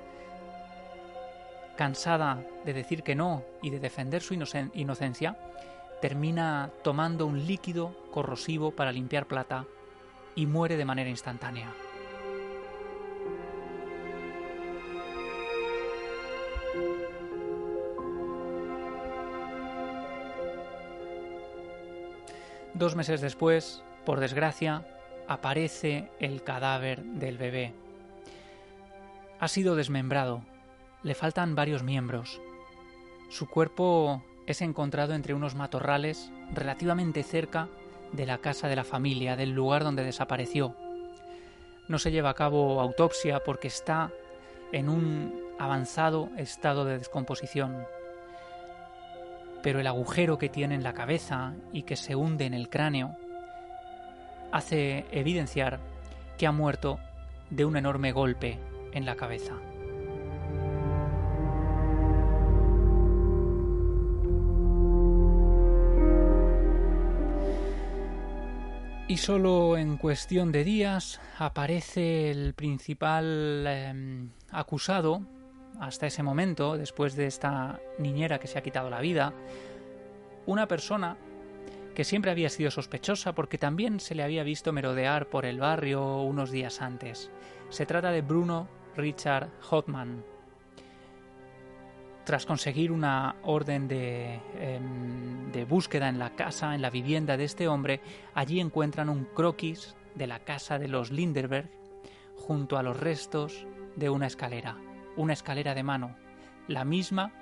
cansada 1.76 2.44
de 2.66 2.74
decir 2.74 3.04
que 3.04 3.16
no 3.16 3.44
y 3.62 3.70
de 3.70 3.80
defender 3.80 4.22
su 4.22 4.34
inocencia, 4.34 5.38
termina 6.02 6.72
tomando 6.84 7.26
un 7.26 7.46
líquido 7.46 7.96
corrosivo 8.12 8.72
para 8.72 8.92
limpiar 8.92 9.28
plata 9.28 9.66
y 10.36 10.46
muere 10.46 10.78
de 10.78 10.86
manera 10.86 11.10
instantánea. 11.10 11.74
Dos 22.74 22.96
meses 22.96 23.22
después, 23.22 23.84
por 24.06 24.20
desgracia, 24.20 24.86
aparece 25.28 26.12
el 26.20 26.44
cadáver 26.44 27.04
del 27.04 27.40
bebé. 27.40 27.74
Ha 29.40 29.48
sido 29.48 29.76
desmembrado, 29.76 30.44
le 31.02 31.16
faltan 31.16 31.56
varios 31.56 31.82
miembros. 31.82 32.40
Su 33.30 33.50
cuerpo 33.50 34.24
es 34.48 34.62
encontrado 34.62 35.14
entre 35.14 35.34
unos 35.34 35.56
matorrales 35.56 36.32
relativamente 36.54 37.22
cerca 37.24 37.68
de 38.12 38.26
la 38.26 38.40
casa 38.40 38.68
de 38.68 38.76
la 38.76 38.84
familia, 38.84 39.36
del 39.36 39.52
lugar 39.52 39.84
donde 39.84 40.04
desapareció. 40.04 40.76
No 41.88 42.00
se 42.00 42.12
lleva 42.12 42.32
a 42.32 42.36
cabo 42.36 42.82
autopsia 42.82 43.44
porque 43.44 43.68
está 43.68 44.12
en 44.72 44.90
un 44.90 45.40
avanzado 45.60 46.30
estado 46.38 46.86
de 46.86 46.98
descomposición 46.98 47.86
pero 49.68 49.80
el 49.80 49.88
agujero 49.88 50.38
que 50.38 50.48
tiene 50.48 50.76
en 50.76 50.84
la 50.84 50.94
cabeza 50.94 51.54
y 51.74 51.84
que 51.84 51.96
se 51.96 52.16
hunde 52.16 52.46
en 52.46 52.54
el 52.54 52.70
cráneo 52.70 53.16
hace 54.52 55.06
evidenciar 55.12 55.80
que 56.38 56.48
ha 56.48 56.52
muerto 56.52 57.00
de 57.50 57.66
un 57.66 57.76
enorme 57.76 58.12
golpe 58.12 58.60
en 58.94 59.06
la 59.06 59.16
cabeza. 59.16 59.56
Y 69.18 69.20
solo 69.20 69.80
en 69.80 69.98
cuestión 69.98 70.52
de 70.52 70.64
días 70.64 71.20
aparece 71.40 72.30
el 72.30 72.54
principal 72.54 73.66
em, 73.66 74.30
acusado 74.52 75.26
hasta 75.80 76.06
ese 76.06 76.22
momento, 76.22 76.78
después 76.78 77.16
de 77.16 77.26
esta 77.26 77.80
niñera 77.98 78.38
que 78.38 78.46
se 78.46 78.60
ha 78.60 78.62
quitado 78.62 78.92
la 78.92 79.02
vida, 79.02 79.34
una 80.46 80.68
persona 80.68 81.18
que 81.96 82.04
siempre 82.04 82.30
había 82.30 82.50
sido 82.50 82.70
sospechosa 82.70 83.34
porque 83.34 83.58
también 83.58 84.00
se 84.00 84.14
le 84.14 84.22
había 84.22 84.44
visto 84.44 84.72
merodear 84.72 85.26
por 85.30 85.48
el 85.48 85.58
barrio 85.58 86.22
unos 86.22 86.52
días 86.52 86.80
antes. 86.80 87.32
Se 87.70 87.88
trata 87.88 88.12
de 88.12 88.22
Bruno 88.22 88.68
Richard 88.96 89.50
Hotman. 89.62 90.37
Tras 92.28 92.46
conseguir 92.46 92.92
una 92.92 93.38
orden 93.44 93.88
de, 93.88 94.42
em, 94.60 95.50
de 95.52 95.64
búsqueda 95.64 96.10
en 96.10 96.20
la 96.20 96.36
casa, 96.36 96.76
en 96.76 96.82
la 96.82 96.90
vivienda 96.90 97.38
de 97.38 97.46
este 97.46 97.70
hombre, 97.70 98.02
allí 98.36 98.60
encuentran 98.60 99.08
un 99.08 99.24
croquis 99.24 99.96
de 100.14 100.28
la 100.28 100.40
casa 100.40 100.78
de 100.78 100.90
los 100.90 101.10
Linderberg 101.10 101.70
junto 102.36 102.78
a 102.78 102.84
los 102.84 103.00
restos 103.00 103.66
de 103.96 104.10
una 104.10 104.28
escalera 104.28 104.78
una 105.18 105.34
escalera 105.34 105.76
de 105.76 105.84
mano, 105.84 106.16
la 106.68 106.86
misma 106.86 107.34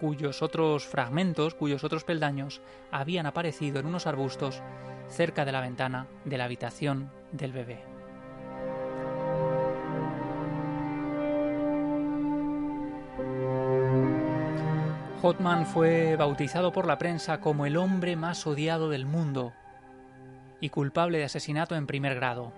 cuyos 0.00 0.42
otros 0.42 0.84
fragmentos, 0.84 1.54
cuyos 1.54 1.84
otros 1.84 2.02
peldaños 2.04 2.60
habían 2.90 3.26
aparecido 3.26 3.78
en 3.78 3.86
unos 3.86 4.08
arbustos 4.08 4.60
cerca 5.08 5.44
de 5.44 5.52
la 5.52 5.60
ventana 5.60 6.08
de 6.24 6.38
la 6.38 6.44
habitación 6.44 7.10
del 7.30 7.52
bebé. 7.52 7.91
Hotman 15.22 15.66
fue 15.66 16.16
bautizado 16.16 16.72
por 16.72 16.84
la 16.84 16.98
prensa 16.98 17.38
como 17.38 17.64
el 17.64 17.76
hombre 17.76 18.16
más 18.16 18.44
odiado 18.44 18.90
del 18.90 19.06
mundo 19.06 19.52
y 20.60 20.70
culpable 20.70 21.18
de 21.18 21.24
asesinato 21.24 21.76
en 21.76 21.86
primer 21.86 22.16
grado, 22.16 22.52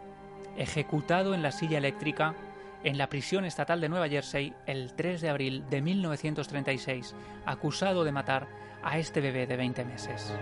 ejecutado 0.56 1.34
en 1.34 1.42
la 1.42 1.52
silla 1.52 1.76
eléctrica 1.76 2.34
en 2.82 2.96
la 2.96 3.10
prisión 3.10 3.44
estatal 3.44 3.82
de 3.82 3.90
Nueva 3.90 4.08
Jersey 4.08 4.54
el 4.64 4.94
3 4.94 5.20
de 5.20 5.28
abril 5.28 5.64
de 5.68 5.82
1936, 5.82 7.14
acusado 7.44 8.02
de 8.02 8.12
matar 8.12 8.48
a 8.82 8.96
este 8.96 9.20
bebé 9.20 9.46
de 9.46 9.58
20 9.58 9.84
meses. 9.84 10.34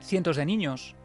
Cientos 0.00 0.36
de 0.36 0.44
niños, 0.44 0.96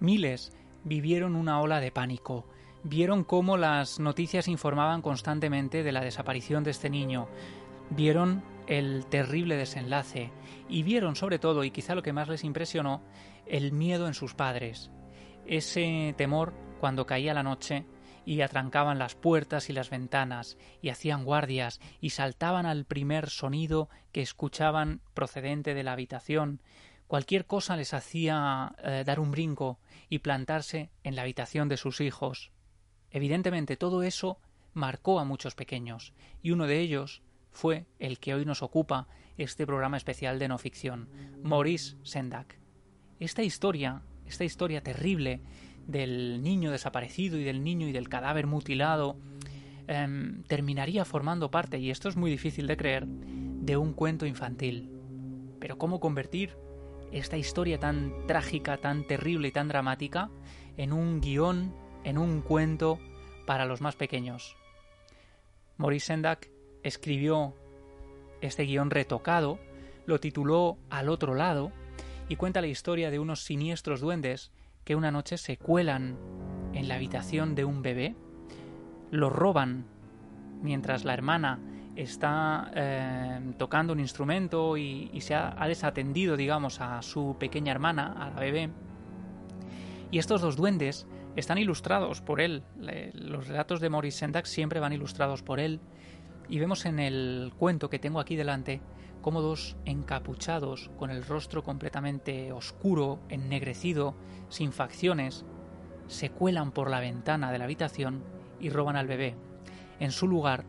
miles, 0.00 0.50
vivieron 0.82 1.36
una 1.36 1.60
ola 1.60 1.78
de 1.78 1.92
pánico. 1.92 2.44
Vieron 2.84 3.24
cómo 3.24 3.56
las 3.56 4.00
noticias 4.00 4.48
informaban 4.48 5.02
constantemente 5.02 5.82
de 5.82 5.92
la 5.92 6.00
desaparición 6.00 6.64
de 6.64 6.72
este 6.72 6.90
niño. 6.90 7.28
Vieron 7.90 8.42
el 8.66 9.06
terrible 9.06 9.56
desenlace 9.56 10.32
y 10.68 10.82
vieron 10.82 11.14
sobre 11.14 11.38
todo, 11.38 11.64
y 11.64 11.70
quizá 11.70 11.94
lo 11.94 12.02
que 12.02 12.12
más 12.12 12.28
les 12.28 12.44
impresionó, 12.44 13.02
el 13.46 13.72
miedo 13.72 14.06
en 14.06 14.14
sus 14.14 14.34
padres. 14.34 14.90
Ese 15.46 16.14
temor 16.16 16.54
cuando 16.80 17.06
caía 17.06 17.34
la 17.34 17.42
noche 17.42 17.86
y 18.24 18.40
atrancaban 18.40 18.98
las 18.98 19.14
puertas 19.14 19.68
y 19.68 19.72
las 19.72 19.90
ventanas 19.90 20.56
y 20.80 20.88
hacían 20.88 21.24
guardias 21.24 21.80
y 22.00 22.10
saltaban 22.10 22.66
al 22.66 22.84
primer 22.84 23.30
sonido 23.30 23.88
que 24.12 24.22
escuchaban 24.22 25.00
procedente 25.14 25.74
de 25.74 25.82
la 25.82 25.92
habitación 25.92 26.60
Cualquier 27.12 27.44
cosa 27.44 27.76
les 27.76 27.92
hacía 27.92 28.74
eh, 28.82 29.02
dar 29.04 29.20
un 29.20 29.32
brinco 29.32 29.78
y 30.08 30.20
plantarse 30.20 30.88
en 31.04 31.14
la 31.14 31.20
habitación 31.20 31.68
de 31.68 31.76
sus 31.76 32.00
hijos. 32.00 32.52
Evidentemente 33.12 33.76
todo 33.76 34.02
eso 34.02 34.38
marcó 34.74 35.20
a 35.20 35.24
muchos 35.24 35.54
pequeños, 35.54 36.12
y 36.42 36.50
uno 36.50 36.66
de 36.66 36.80
ellos 36.80 37.22
fue 37.50 37.86
el 37.98 38.18
que 38.18 38.34
hoy 38.34 38.44
nos 38.44 38.62
ocupa 38.62 39.06
este 39.36 39.66
programa 39.66 39.96
especial 39.96 40.38
de 40.38 40.48
no 40.48 40.58
ficción, 40.58 41.08
Maurice 41.42 41.96
Sendak. 42.02 42.58
Esta 43.20 43.42
historia, 43.42 44.02
esta 44.26 44.44
historia 44.44 44.82
terrible 44.82 45.40
del 45.86 46.42
niño 46.42 46.70
desaparecido 46.70 47.38
y 47.38 47.44
del 47.44 47.62
niño 47.62 47.88
y 47.88 47.92
del 47.92 48.08
cadáver 48.08 48.46
mutilado, 48.46 49.16
em, 49.86 50.42
terminaría 50.44 51.04
formando 51.04 51.50
parte, 51.50 51.78
y 51.78 51.90
esto 51.90 52.08
es 52.08 52.16
muy 52.16 52.30
difícil 52.30 52.66
de 52.66 52.76
creer, 52.76 53.06
de 53.06 53.76
un 53.76 53.92
cuento 53.92 54.26
infantil. 54.26 54.90
Pero 55.60 55.78
¿cómo 55.78 56.00
convertir 56.00 56.56
esta 57.12 57.36
historia 57.36 57.78
tan 57.78 58.26
trágica, 58.26 58.78
tan 58.78 59.06
terrible 59.06 59.48
y 59.48 59.52
tan 59.52 59.68
dramática 59.68 60.30
en 60.76 60.92
un 60.92 61.20
guion, 61.20 61.74
en 62.04 62.18
un 62.18 62.40
cuento 62.40 62.98
para 63.46 63.64
los 63.64 63.80
más 63.80 63.96
pequeños. 63.96 64.56
Maurice 65.76 66.06
Sendak 66.06 66.50
escribió 66.82 67.54
este 68.40 68.64
guion 68.64 68.90
retocado, 68.90 69.58
lo 70.06 70.20
tituló 70.20 70.78
Al 70.90 71.08
otro 71.08 71.34
lado 71.34 71.72
y 72.28 72.36
cuenta 72.36 72.60
la 72.60 72.66
historia 72.66 73.10
de 73.10 73.18
unos 73.18 73.44
siniestros 73.44 74.00
duendes 74.00 74.52
que 74.84 74.96
una 74.96 75.10
noche 75.10 75.38
se 75.38 75.56
cuelan 75.56 76.18
en 76.72 76.88
la 76.88 76.96
habitación 76.96 77.54
de 77.54 77.64
un 77.64 77.82
bebé, 77.82 78.16
lo 79.10 79.30
roban 79.30 79.86
mientras 80.62 81.04
la 81.04 81.14
hermana 81.14 81.60
está 81.96 82.70
eh, 82.74 83.52
tocando 83.58 83.92
un 83.92 84.00
instrumento 84.00 84.76
y, 84.76 85.10
se 85.20 85.34
ha, 85.34 85.54
desatendido, 85.66 86.36
digamos, 86.36 86.80
a 86.80 87.02
su 87.02 87.36
pequeña 87.38 87.72
hermana, 87.72 88.12
a 88.12 88.30
la 88.30 88.40
bebé. 88.40 88.70
Y 90.10 90.18
estos 90.18 90.40
dos 90.40 90.56
duendes 90.56 91.06
están 91.36 91.58
ilustrados 91.58 92.20
por 92.20 92.40
él. 92.40 92.62
los 93.14 93.48
relatos 93.48 93.80
de 93.80 93.90
Maurice 93.90 94.18
Sendak 94.18 94.46
siempre 94.46 94.80
van 94.80 94.92
ilustrados 94.92 95.42
por 95.42 95.60
él. 95.60 95.80
Y 96.48 96.58
vemos 96.58 96.84
en 96.84 96.98
el 96.98 97.52
cuento 97.56 97.88
que 97.88 97.98
tengo 97.98 98.20
aquí 98.20 98.36
delante 98.36 98.80
cómo 99.22 99.40
dos 99.40 99.76
encapuchados, 99.84 100.90
con 100.98 101.10
el 101.10 101.24
rostro 101.24 101.62
completamente 101.62 102.52
oscuro, 102.52 103.20
ennegrecido, 103.28 104.14
sin 104.48 104.72
facciones, 104.72 105.46
se 106.08 106.30
cuelan 106.30 106.72
por 106.72 106.90
la 106.90 107.00
ventana 107.00 107.52
de 107.52 107.58
la 107.58 107.64
habitación 107.64 108.22
y 108.60 108.68
roban 108.68 108.96
al 108.96 109.06
bebé. 109.06 109.36
En 110.00 110.10
su 110.10 110.26
lugar 110.26 110.64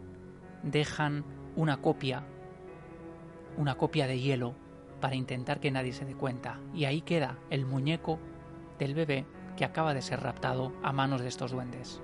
dejan 0.61 1.25
una 1.55 1.77
copia, 1.81 2.23
una 3.57 3.75
copia 3.75 4.07
de 4.07 4.19
hielo 4.19 4.55
para 5.01 5.15
intentar 5.15 5.59
que 5.59 5.71
nadie 5.71 5.91
se 5.91 6.05
dé 6.05 6.15
cuenta. 6.15 6.59
Y 6.73 6.85
ahí 6.85 7.01
queda 7.01 7.39
el 7.49 7.65
muñeco 7.65 8.19
del 8.79 8.93
bebé 8.93 9.25
que 9.55 9.65
acaba 9.65 9.93
de 9.93 10.01
ser 10.01 10.21
raptado 10.21 10.73
a 10.83 10.91
manos 10.91 11.21
de 11.21 11.27
estos 11.27 11.51
duendes. 11.51 12.01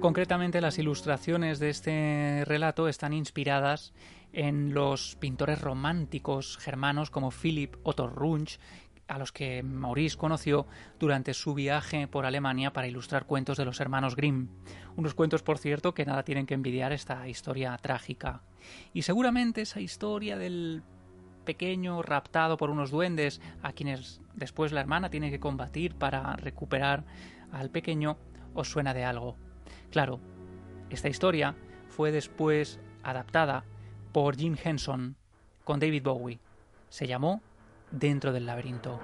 Concretamente, 0.00 0.60
las 0.60 0.78
ilustraciones 0.78 1.58
de 1.58 1.70
este 1.70 2.44
relato 2.44 2.86
están 2.86 3.12
inspiradas 3.12 3.92
en 4.32 4.74
los 4.74 5.16
pintores 5.16 5.60
románticos 5.60 6.58
germanos 6.58 7.10
como 7.10 7.30
Philipp 7.30 7.76
Otto 7.82 8.06
Runge, 8.06 8.58
a 9.08 9.18
los 9.18 9.32
que 9.32 9.62
Maurice 9.62 10.16
conoció 10.16 10.66
durante 10.98 11.32
su 11.32 11.54
viaje 11.54 12.08
por 12.08 12.26
Alemania 12.26 12.72
para 12.72 12.88
ilustrar 12.88 13.26
cuentos 13.26 13.56
de 13.56 13.64
los 13.64 13.80
hermanos 13.80 14.16
Grimm. 14.16 14.48
Unos 14.96 15.14
cuentos, 15.14 15.42
por 15.42 15.58
cierto, 15.58 15.94
que 15.94 16.04
nada 16.04 16.24
tienen 16.24 16.46
que 16.46 16.54
envidiar 16.54 16.92
esta 16.92 17.26
historia 17.28 17.76
trágica. 17.78 18.42
Y 18.92 19.02
seguramente 19.02 19.62
esa 19.62 19.80
historia 19.80 20.36
del 20.36 20.82
pequeño 21.46 22.02
raptado 22.02 22.58
por 22.58 22.68
unos 22.68 22.90
duendes 22.90 23.40
a 23.62 23.72
quienes 23.72 24.20
después 24.34 24.72
la 24.72 24.80
hermana 24.80 25.08
tiene 25.08 25.30
que 25.30 25.40
combatir 25.40 25.94
para 25.94 26.36
recuperar 26.36 27.04
al 27.50 27.70
pequeño, 27.70 28.18
os 28.52 28.68
suena 28.68 28.92
de 28.92 29.04
algo. 29.04 29.36
Claro, 29.90 30.20
esta 30.90 31.08
historia 31.08 31.54
fue 31.88 32.12
después 32.12 32.78
adaptada 33.02 33.64
por 34.12 34.36
Jim 34.36 34.56
Henson 34.62 35.16
con 35.64 35.80
David 35.80 36.02
Bowie. 36.02 36.40
Se 36.90 37.06
llamó 37.06 37.40
Dentro 37.90 38.32
del 38.32 38.44
laberinto. 38.44 39.00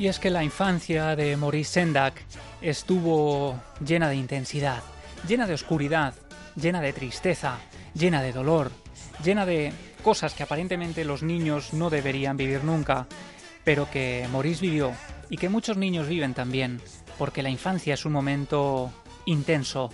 Y 0.00 0.08
es 0.08 0.18
que 0.18 0.30
la 0.30 0.42
infancia 0.42 1.14
de 1.14 1.36
Maurice 1.36 1.72
Sendak 1.72 2.14
estuvo 2.62 3.60
llena 3.86 4.08
de 4.08 4.16
intensidad, 4.16 4.82
llena 5.28 5.46
de 5.46 5.52
oscuridad, 5.52 6.14
llena 6.56 6.80
de 6.80 6.94
tristeza, 6.94 7.58
llena 7.92 8.22
de 8.22 8.32
dolor, 8.32 8.72
llena 9.22 9.44
de 9.44 9.74
cosas 10.02 10.32
que 10.32 10.42
aparentemente 10.42 11.04
los 11.04 11.22
niños 11.22 11.74
no 11.74 11.90
deberían 11.90 12.38
vivir 12.38 12.64
nunca, 12.64 13.08
pero 13.62 13.90
que 13.90 14.26
Maurice 14.32 14.62
vivió 14.62 14.92
y 15.28 15.36
que 15.36 15.50
muchos 15.50 15.76
niños 15.76 16.08
viven 16.08 16.32
también, 16.32 16.80
porque 17.18 17.42
la 17.42 17.50
infancia 17.50 17.92
es 17.92 18.06
un 18.06 18.12
momento 18.12 18.90
intenso 19.26 19.90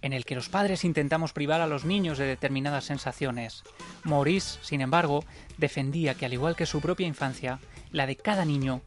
en 0.00 0.14
el 0.14 0.24
que 0.24 0.34
los 0.34 0.48
padres 0.48 0.82
intentamos 0.82 1.34
privar 1.34 1.60
a 1.60 1.66
los 1.66 1.84
niños 1.84 2.16
de 2.16 2.24
determinadas 2.24 2.84
sensaciones. 2.84 3.64
Maurice, 4.02 4.58
sin 4.62 4.80
embargo, 4.80 5.26
defendía 5.58 6.14
que 6.14 6.24
al 6.24 6.32
igual 6.32 6.56
que 6.56 6.64
su 6.64 6.80
propia 6.80 7.06
infancia, 7.06 7.58
la 7.92 8.06
de 8.06 8.16
cada 8.16 8.46
niño 8.46 8.80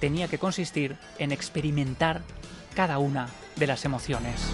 tenía 0.00 0.28
que 0.28 0.38
consistir 0.38 0.96
en 1.18 1.32
experimentar 1.32 2.22
cada 2.74 2.98
una 2.98 3.28
de 3.56 3.66
las 3.66 3.84
emociones. 3.84 4.52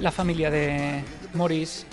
La 0.00 0.12
familia 0.12 0.50
de 0.50 1.02
Maurice 1.34 1.84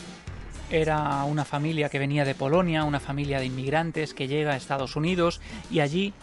era 0.70 1.24
una 1.24 1.44
familia 1.44 1.90
que 1.90 2.00
venía 2.00 2.24
de 2.24 2.36
Polonia, 2.36 2.84
una 2.84 3.00
familia 3.00 3.40
de 3.40 3.46
inmigrantes 3.46 4.14
que 4.14 4.28
llega 4.28 4.54
a 4.54 4.56
Estados 4.56 4.96
Unidos 4.96 5.42
y 5.72 5.80
allí 5.80 6.14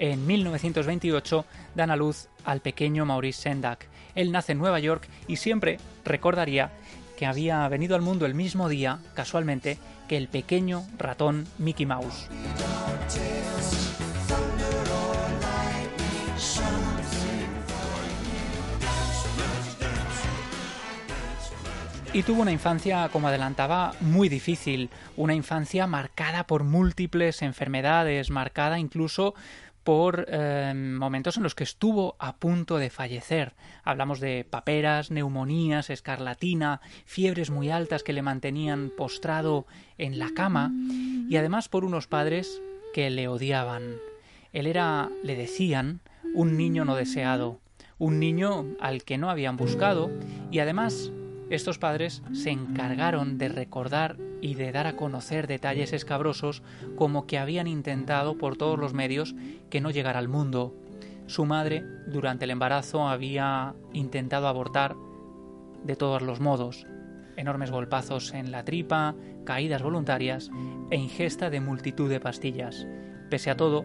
en 0.00 0.26
1928 0.26 1.44
dan 1.74 1.90
a 1.90 1.96
luz 1.96 2.28
al 2.44 2.60
pequeño 2.60 3.04
Maurice 3.04 3.42
Sendak. 3.42 3.86
Él 4.14 4.32
nace 4.32 4.52
en 4.52 4.58
Nueva 4.58 4.80
York 4.80 5.06
y 5.28 5.36
siempre 5.36 5.78
recordaría 6.04 6.72
que 7.16 7.26
había 7.26 7.68
venido 7.68 7.94
al 7.94 8.02
mundo 8.02 8.24
el 8.24 8.34
mismo 8.34 8.68
día, 8.70 8.98
casualmente, 9.14 9.78
que 10.08 10.16
el 10.16 10.26
pequeño 10.28 10.84
ratón 10.98 11.46
Mickey 11.58 11.84
Mouse. 11.84 12.28
Y 22.12 22.24
tuvo 22.24 22.42
una 22.42 22.50
infancia, 22.50 23.08
como 23.12 23.28
adelantaba, 23.28 23.92
muy 24.00 24.28
difícil, 24.28 24.90
una 25.16 25.34
infancia 25.34 25.86
marcada 25.86 26.44
por 26.44 26.64
múltiples 26.64 27.40
enfermedades, 27.42 28.30
marcada 28.30 28.80
incluso 28.80 29.34
por 29.84 30.26
eh, 30.28 30.72
momentos 30.74 31.36
en 31.36 31.42
los 31.42 31.54
que 31.54 31.64
estuvo 31.64 32.16
a 32.18 32.36
punto 32.36 32.78
de 32.78 32.90
fallecer. 32.90 33.54
Hablamos 33.82 34.20
de 34.20 34.46
paperas, 34.48 35.10
neumonías, 35.10 35.90
escarlatina, 35.90 36.80
fiebres 37.04 37.50
muy 37.50 37.70
altas 37.70 38.02
que 38.02 38.12
le 38.12 38.22
mantenían 38.22 38.90
postrado 38.96 39.66
en 39.98 40.18
la 40.18 40.30
cama 40.34 40.72
y 41.28 41.36
además 41.36 41.68
por 41.68 41.84
unos 41.84 42.06
padres 42.06 42.60
que 42.92 43.10
le 43.10 43.28
odiaban. 43.28 43.96
Él 44.52 44.66
era, 44.66 45.10
le 45.22 45.36
decían, 45.36 46.00
un 46.34 46.56
niño 46.56 46.84
no 46.84 46.96
deseado, 46.96 47.60
un 47.98 48.18
niño 48.18 48.66
al 48.80 49.04
que 49.04 49.18
no 49.18 49.30
habían 49.30 49.56
buscado 49.56 50.10
y 50.50 50.58
además 50.58 51.12
estos 51.50 51.78
padres 51.78 52.22
se 52.32 52.50
encargaron 52.50 53.36
de 53.36 53.48
recordar 53.48 54.16
y 54.40 54.54
de 54.54 54.70
dar 54.70 54.86
a 54.86 54.96
conocer 54.96 55.48
detalles 55.48 55.92
escabrosos 55.92 56.62
como 56.94 57.26
que 57.26 57.38
habían 57.38 57.66
intentado 57.66 58.38
por 58.38 58.56
todos 58.56 58.78
los 58.78 58.94
medios 58.94 59.34
que 59.68 59.80
no 59.80 59.90
llegara 59.90 60.20
al 60.20 60.28
mundo. 60.28 60.74
Su 61.26 61.44
madre, 61.46 61.84
durante 62.06 62.44
el 62.44 62.52
embarazo, 62.52 63.08
había 63.08 63.74
intentado 63.92 64.46
abortar 64.46 64.94
de 65.84 65.96
todos 65.96 66.22
los 66.22 66.40
modos. 66.40 66.86
Enormes 67.36 67.72
golpazos 67.72 68.32
en 68.32 68.52
la 68.52 68.64
tripa, 68.64 69.16
caídas 69.44 69.82
voluntarias 69.82 70.50
e 70.90 70.96
ingesta 70.96 71.50
de 71.50 71.60
multitud 71.60 72.08
de 72.08 72.20
pastillas. 72.20 72.86
Pese 73.28 73.50
a 73.50 73.56
todo, 73.56 73.84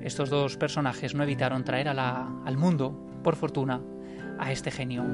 estos 0.00 0.28
dos 0.28 0.56
personajes 0.56 1.14
no 1.14 1.22
evitaron 1.22 1.64
traer 1.64 1.88
al 1.88 2.56
mundo, 2.56 2.98
por 3.22 3.36
fortuna, 3.36 3.80
a 4.38 4.50
este 4.50 4.70
genio. 4.70 5.04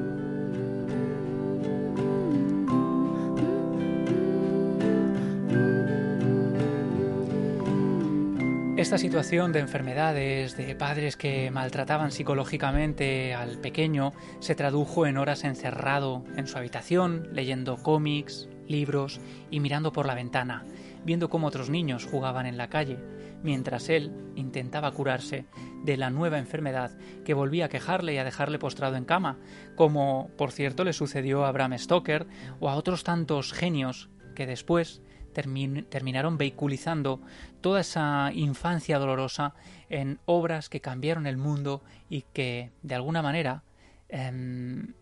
Esta 8.83 8.99
situación 8.99 9.53
de 9.53 9.61
enfermedades, 9.61 10.57
de 10.57 10.75
padres 10.75 11.17
que 11.17 11.53
maltrataban 11.53 12.11
psicológicamente 12.11 13.33
al 13.33 13.59
pequeño, 13.59 14.13
se 14.41 14.57
tradujo 14.57 15.07
en 15.07 15.19
horas 15.19 15.45
encerrado 15.45 16.25
en 16.37 16.49
su 16.49 16.59
habitación, 16.59 17.29
leyendo 17.33 17.77
cómics, 17.77 18.49
libros 18.67 19.21
y 19.53 19.61
mirando 19.61 19.93
por 19.93 20.07
la 20.07 20.17
ventana, 20.17 20.65
viendo 21.05 21.31
cómo 21.31 21.47
otros 21.47 21.71
niños 21.71 22.07
jugaban 22.07 22.45
en 22.45 22.57
la 22.57 22.71
calle, 22.71 22.99
mientras 23.45 23.89
él 23.89 24.11
intentaba 24.35 24.91
curarse 24.91 25.47
de 25.85 25.97
la 25.97 26.11
nueva 26.11 26.39
enfermedad 26.39 26.91
que 27.25 27.35
volvía 27.35 27.67
a 27.67 27.69
quejarle 27.69 28.15
y 28.15 28.19
a 28.19 28.25
dejarle 28.25 28.59
postrado 28.59 28.97
en 28.97 29.05
cama, 29.05 29.39
como 29.77 30.29
por 30.37 30.51
cierto 30.51 30.83
le 30.83 30.93
sucedió 30.93 31.45
a 31.45 31.53
Bram 31.53 31.79
Stoker 31.79 32.27
o 32.59 32.69
a 32.69 32.75
otros 32.75 33.05
tantos 33.05 33.53
genios 33.53 34.11
que 34.35 34.45
después 34.45 35.03
terminaron 35.33 36.39
vehiculizando 36.39 37.21
toda 37.61 37.81
esa 37.81 38.31
infancia 38.33 38.99
dolorosa 38.99 39.55
en 39.89 40.19
obras 40.25 40.69
que 40.69 40.81
cambiaron 40.81 41.27
el 41.27 41.37
mundo 41.37 41.83
y 42.09 42.23
que 42.33 42.71
de 42.83 42.95
alguna 42.95 43.23
manera 43.23 43.63
em, 44.09 44.95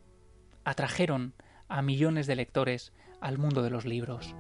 atrajeron 0.64 1.34
a 1.68 1.82
millones 1.82 2.26
de 2.26 2.36
lectores 2.36 2.92
al 3.20 3.38
mundo 3.38 3.62
de 3.62 3.70
los 3.70 3.84
libros. 3.84 4.34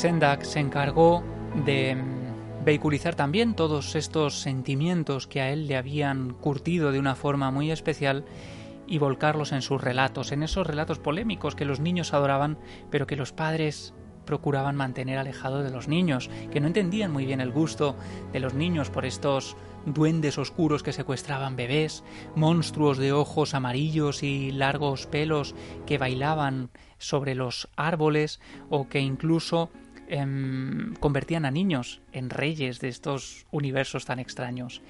Sendak 0.00 0.44
se 0.44 0.60
encargó 0.60 1.22
de 1.66 1.94
mm, 1.94 2.64
vehiculizar 2.64 3.16
también 3.16 3.54
todos 3.54 3.94
estos 3.96 4.40
sentimientos 4.40 5.26
que 5.26 5.42
a 5.42 5.50
él 5.50 5.66
le 5.66 5.76
habían 5.76 6.32
curtido 6.32 6.90
de 6.90 6.98
una 6.98 7.14
forma 7.14 7.50
muy 7.50 7.70
especial 7.70 8.24
y 8.86 8.96
volcarlos 8.96 9.52
en 9.52 9.60
sus 9.60 9.78
relatos, 9.78 10.32
en 10.32 10.42
esos 10.42 10.66
relatos 10.66 10.98
polémicos 10.98 11.54
que 11.54 11.66
los 11.66 11.80
niños 11.80 12.14
adoraban, 12.14 12.56
pero 12.90 13.06
que 13.06 13.14
los 13.14 13.32
padres 13.32 13.92
procuraban 14.24 14.74
mantener 14.74 15.18
alejado 15.18 15.62
de 15.62 15.70
los 15.70 15.86
niños, 15.86 16.30
que 16.50 16.60
no 16.60 16.68
entendían 16.68 17.12
muy 17.12 17.26
bien 17.26 17.42
el 17.42 17.52
gusto 17.52 17.94
de 18.32 18.40
los 18.40 18.54
niños 18.54 18.88
por 18.88 19.04
estos 19.04 19.54
duendes 19.84 20.38
oscuros 20.38 20.82
que 20.82 20.94
secuestraban 20.94 21.56
bebés, 21.56 22.04
monstruos 22.36 22.96
de 22.96 23.12
ojos 23.12 23.52
amarillos 23.52 24.22
y 24.22 24.50
largos 24.50 25.06
pelos 25.06 25.54
que 25.84 25.98
bailaban 25.98 26.70
sobre 26.96 27.34
los 27.34 27.68
árboles 27.76 28.40
o 28.68 28.88
que 28.88 29.00
incluso 29.00 29.70
Em, 30.12 30.94
convertían 30.98 31.44
a 31.44 31.52
niños 31.52 32.02
en 32.10 32.30
reyes 32.30 32.80
de 32.80 32.88
estos 32.88 33.46
universos 33.52 34.06
tan 34.06 34.18
extraños. 34.18 34.82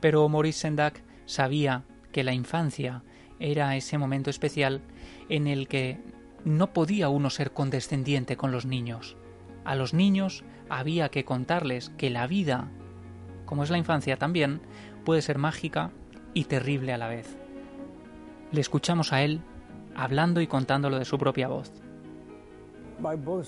Pero 0.00 0.26
Maurice 0.26 0.60
Sendak 0.60 1.02
sabía 1.26 1.84
que 2.12 2.24
la 2.24 2.32
infancia 2.32 3.02
era 3.38 3.76
ese 3.76 3.98
momento 3.98 4.30
especial 4.30 4.80
en 5.28 5.48
el 5.48 5.68
que 5.68 6.00
no 6.46 6.72
podía 6.72 7.10
uno 7.10 7.28
ser 7.28 7.52
condescendiente 7.52 8.38
con 8.38 8.52
los 8.52 8.64
niños. 8.64 9.18
A 9.66 9.74
los 9.74 9.92
niños 9.92 10.44
había 10.70 11.10
que 11.10 11.26
contarles 11.26 11.90
que 11.98 12.08
la 12.08 12.26
vida, 12.26 12.70
como 13.44 13.64
es 13.64 13.70
la 13.70 13.76
infancia 13.76 14.16
también, 14.16 14.62
puede 15.04 15.20
ser 15.20 15.36
mágica 15.36 15.90
y 16.32 16.44
terrible 16.44 16.94
a 16.94 16.98
la 16.98 17.08
vez. 17.08 17.36
Le 18.50 18.62
escuchamos 18.62 19.12
a 19.12 19.22
él 19.24 19.42
hablando 19.94 20.40
y 20.40 20.46
contándolo 20.46 20.98
de 20.98 21.04
su 21.04 21.18
propia 21.18 21.48
voz. 21.48 21.83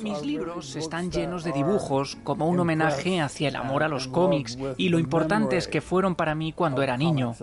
Mis 0.01 0.23
libros 0.23 0.77
están 0.77 1.11
llenos 1.11 1.45
de 1.45 1.53
dibujos 1.53 2.17
como 2.25 2.49
un 2.49 2.59
homenaje 2.61 3.21
hacia 3.21 3.49
el 3.49 3.57
amor 3.57 3.83
a 3.83 3.89
los 3.89 4.09
cómics 4.09 4.59
y 4.77 4.89
lo 4.89 4.99
importantes 4.99 5.69
que 5.69 5.81
fueron 5.81 6.15
para 6.15 6.35
mí 6.35 6.53
cuando 6.53 6.83
era 6.83 6.97
niño. 6.97 7.35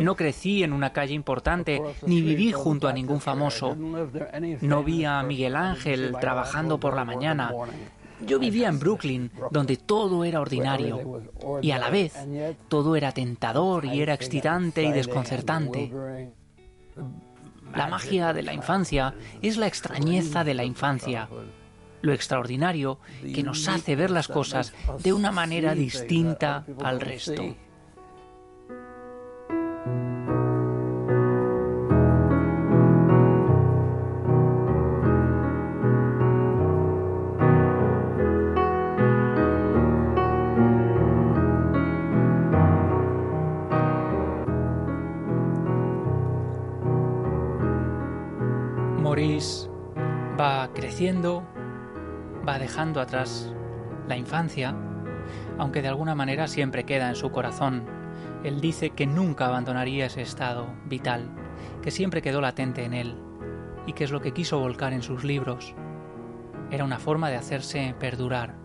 No 0.00 0.14
crecí 0.16 0.62
en 0.62 0.72
una 0.72 0.92
calle 0.92 1.14
importante, 1.14 1.82
ni 2.06 2.20
viví 2.20 2.52
junto 2.52 2.88
a 2.88 2.92
ningún 2.92 3.20
famoso. 3.20 3.74
No 4.60 4.84
vi 4.84 5.04
a 5.04 5.22
Miguel 5.22 5.56
Ángel 5.56 6.14
trabajando 6.20 6.78
por 6.78 6.94
la 6.94 7.04
mañana. 7.04 7.52
Yo 8.26 8.38
vivía 8.38 8.68
en 8.68 8.80
Brooklyn, 8.80 9.30
donde 9.50 9.76
todo 9.76 10.24
era 10.24 10.40
ordinario 10.40 11.22
y 11.62 11.70
a 11.70 11.78
la 11.78 11.88
vez 11.88 12.14
todo 12.68 12.96
era 12.96 13.12
tentador 13.12 13.84
y 13.84 14.02
era 14.02 14.12
excitante 14.14 14.82
y 14.82 14.92
desconcertante. 14.92 15.92
La 17.74 17.86
magia 17.86 18.32
de 18.32 18.42
la 18.42 18.52
infancia 18.52 19.14
es 19.42 19.56
la 19.56 19.66
extrañeza 19.66 20.44
de 20.44 20.54
la 20.54 20.64
infancia, 20.64 21.28
lo 22.00 22.12
extraordinario 22.12 22.98
que 23.22 23.42
nos 23.42 23.68
hace 23.68 23.96
ver 23.96 24.10
las 24.10 24.28
cosas 24.28 24.72
de 25.02 25.12
una 25.12 25.32
manera 25.32 25.74
distinta 25.74 26.64
al 26.82 27.00
resto. 27.00 27.56
Creciendo, 50.98 51.44
va 52.44 52.58
dejando 52.58 53.00
atrás 53.00 53.54
la 54.08 54.16
infancia, 54.16 54.74
aunque 55.56 55.80
de 55.80 55.86
alguna 55.86 56.16
manera 56.16 56.48
siempre 56.48 56.82
queda 56.82 57.08
en 57.08 57.14
su 57.14 57.30
corazón. 57.30 57.84
Él 58.42 58.60
dice 58.60 58.90
que 58.90 59.06
nunca 59.06 59.46
abandonaría 59.46 60.06
ese 60.06 60.22
estado 60.22 60.66
vital, 60.86 61.30
que 61.82 61.92
siempre 61.92 62.20
quedó 62.20 62.40
latente 62.40 62.84
en 62.84 62.94
él, 62.94 63.14
y 63.86 63.92
que 63.92 64.02
es 64.02 64.10
lo 64.10 64.20
que 64.20 64.32
quiso 64.32 64.58
volcar 64.58 64.92
en 64.92 65.02
sus 65.02 65.22
libros. 65.22 65.72
Era 66.72 66.82
una 66.82 66.98
forma 66.98 67.30
de 67.30 67.36
hacerse 67.36 67.94
perdurar, 68.00 68.56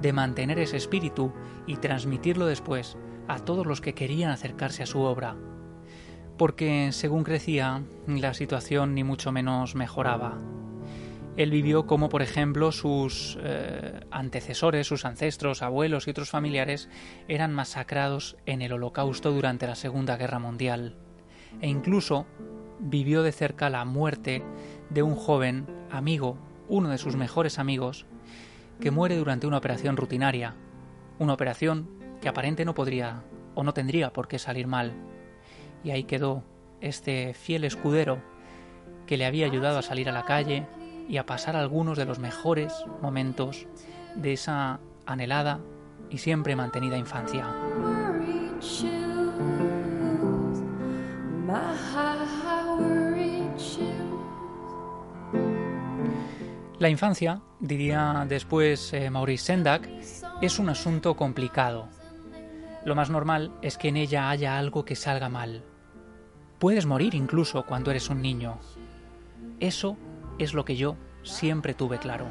de 0.00 0.14
mantener 0.14 0.58
ese 0.60 0.78
espíritu 0.78 1.34
y 1.66 1.76
transmitirlo 1.76 2.46
después 2.46 2.96
a 3.28 3.40
todos 3.40 3.66
los 3.66 3.82
que 3.82 3.92
querían 3.92 4.30
acercarse 4.30 4.82
a 4.82 4.86
su 4.86 5.00
obra, 5.00 5.36
porque 6.38 6.92
según 6.92 7.24
crecía, 7.24 7.82
la 8.06 8.32
situación 8.32 8.94
ni 8.94 9.04
mucho 9.04 9.32
menos 9.32 9.74
mejoraba. 9.74 10.38
Él 11.36 11.50
vivió 11.50 11.86
como, 11.86 12.08
por 12.08 12.22
ejemplo, 12.22 12.70
sus 12.70 13.36
eh, 13.42 14.00
antecesores, 14.10 14.86
sus 14.86 15.04
ancestros, 15.04 15.62
abuelos 15.62 16.06
y 16.06 16.10
otros 16.10 16.30
familiares 16.30 16.88
eran 17.26 17.52
masacrados 17.52 18.36
en 18.46 18.62
el 18.62 18.72
Holocausto 18.72 19.32
durante 19.32 19.66
la 19.66 19.74
Segunda 19.74 20.16
Guerra 20.16 20.38
Mundial. 20.38 20.96
E 21.60 21.68
incluso 21.68 22.26
vivió 22.78 23.22
de 23.22 23.32
cerca 23.32 23.68
la 23.68 23.84
muerte 23.84 24.44
de 24.90 25.02
un 25.02 25.16
joven 25.16 25.66
amigo, 25.90 26.38
uno 26.68 26.88
de 26.88 26.98
sus 26.98 27.16
mejores 27.16 27.58
amigos, 27.58 28.06
que 28.80 28.92
muere 28.92 29.16
durante 29.16 29.46
una 29.46 29.58
operación 29.58 29.96
rutinaria. 29.96 30.54
Una 31.18 31.34
operación 31.34 31.88
que 32.20 32.28
aparente 32.28 32.64
no 32.64 32.74
podría 32.74 33.24
o 33.54 33.64
no 33.64 33.74
tendría 33.74 34.12
por 34.12 34.28
qué 34.28 34.38
salir 34.38 34.66
mal. 34.66 34.92
Y 35.82 35.90
ahí 35.90 36.04
quedó 36.04 36.44
este 36.80 37.34
fiel 37.34 37.64
escudero 37.64 38.22
que 39.06 39.16
le 39.16 39.26
había 39.26 39.46
ayudado 39.46 39.78
a 39.78 39.82
salir 39.82 40.08
a 40.08 40.12
la 40.12 40.24
calle, 40.24 40.66
y 41.08 41.16
a 41.18 41.26
pasar 41.26 41.56
algunos 41.56 41.98
de 41.98 42.04
los 42.04 42.18
mejores 42.18 42.72
momentos 43.02 43.66
de 44.14 44.32
esa 44.32 44.80
anhelada 45.06 45.60
y 46.10 46.18
siempre 46.18 46.56
mantenida 46.56 46.96
infancia. 46.96 47.46
La 56.78 56.88
infancia, 56.88 57.40
diría 57.60 58.26
después 58.28 58.92
eh, 58.92 59.08
Maurice 59.08 59.44
Sendak, 59.44 59.88
es 60.42 60.58
un 60.58 60.68
asunto 60.68 61.16
complicado. 61.16 61.88
Lo 62.84 62.94
más 62.94 63.08
normal 63.08 63.52
es 63.62 63.78
que 63.78 63.88
en 63.88 63.96
ella 63.96 64.28
haya 64.28 64.58
algo 64.58 64.84
que 64.84 64.96
salga 64.96 65.28
mal. 65.28 65.62
Puedes 66.58 66.84
morir 66.84 67.14
incluso 67.14 67.64
cuando 67.64 67.90
eres 67.90 68.10
un 68.10 68.20
niño. 68.20 68.58
Eso 69.60 69.96
es 70.38 70.54
lo 70.54 70.64
que 70.64 70.76
yo 70.76 70.96
siempre 71.22 71.74
tuve 71.74 71.98
claro. 71.98 72.26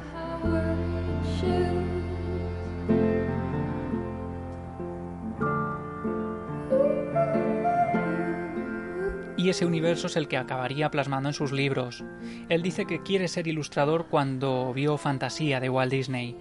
Y 9.36 9.50
ese 9.50 9.66
universo 9.66 10.06
es 10.06 10.16
el 10.16 10.26
que 10.26 10.38
acabaría 10.38 10.90
plasmando 10.90 11.28
en 11.28 11.34
sus 11.34 11.52
libros. 11.52 12.02
Él 12.48 12.62
dice 12.62 12.86
que 12.86 13.02
quiere 13.02 13.28
ser 13.28 13.46
ilustrador 13.46 14.06
cuando 14.06 14.72
vio 14.72 14.96
Fantasía 14.96 15.60
de 15.60 15.68
Walt 15.68 15.92
Disney. 15.92 16.38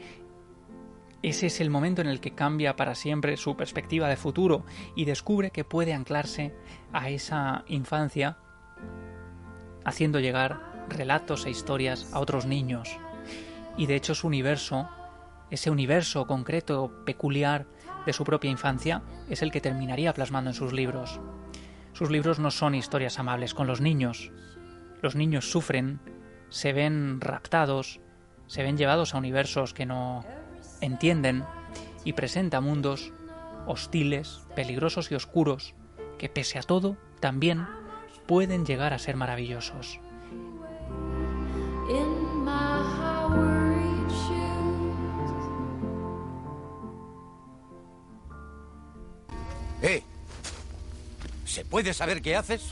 Ese 1.21 1.47
es 1.47 1.59
el 1.59 1.69
momento 1.69 2.01
en 2.01 2.07
el 2.07 2.21
que 2.21 2.31
cambia 2.31 2.77
para 2.77 2.95
siempre 2.95 3.35
su 3.35 3.57
perspectiva 3.57 4.07
de 4.07 4.15
futuro 4.15 4.65
y 4.95 5.03
descubre 5.03 5.51
que 5.51 5.65
puede 5.65 5.93
anclarse 5.93 6.55
a 6.93 7.09
esa 7.09 7.65
infancia 7.67 8.37
haciendo 9.83 10.19
llegar 10.19 10.72
relatos 10.89 11.45
e 11.45 11.49
historias 11.49 12.11
a 12.13 12.19
otros 12.19 12.45
niños. 12.45 12.89
Y 13.77 13.85
de 13.85 13.95
hecho 13.95 14.15
su 14.15 14.27
universo, 14.27 14.89
ese 15.49 15.69
universo 15.69 16.27
concreto, 16.27 17.03
peculiar 17.05 17.65
de 18.05 18.13
su 18.13 18.23
propia 18.23 18.51
infancia, 18.51 19.01
es 19.29 19.41
el 19.41 19.51
que 19.51 19.61
terminaría 19.61 20.13
plasmando 20.13 20.49
en 20.49 20.55
sus 20.55 20.73
libros. 20.73 21.19
Sus 21.93 22.09
libros 22.09 22.39
no 22.39 22.51
son 22.51 22.75
historias 22.75 23.19
amables 23.19 23.53
con 23.53 23.67
los 23.67 23.81
niños. 23.81 24.31
Los 25.01 25.15
niños 25.15 25.49
sufren, 25.51 25.99
se 26.49 26.73
ven 26.73 27.21
raptados, 27.21 27.99
se 28.47 28.63
ven 28.63 28.77
llevados 28.77 29.13
a 29.13 29.17
universos 29.17 29.73
que 29.73 29.85
no 29.85 30.25
entienden 30.81 31.43
y 32.03 32.13
presenta 32.13 32.61
mundos 32.61 33.13
hostiles, 33.65 34.41
peligrosos 34.55 35.11
y 35.11 35.15
oscuros 35.15 35.75
que 36.17 36.29
pese 36.29 36.59
a 36.59 36.63
todo 36.63 36.97
también 37.19 37.67
pueden 38.27 38.65
llegar 38.65 38.93
a 38.93 38.99
ser 38.99 39.15
maravillosos. 39.15 39.99
¡Eh! 49.81 50.01
¿Se 51.45 51.65
puede 51.65 51.93
saber 51.93 52.21
qué 52.21 52.37
haces? 52.37 52.63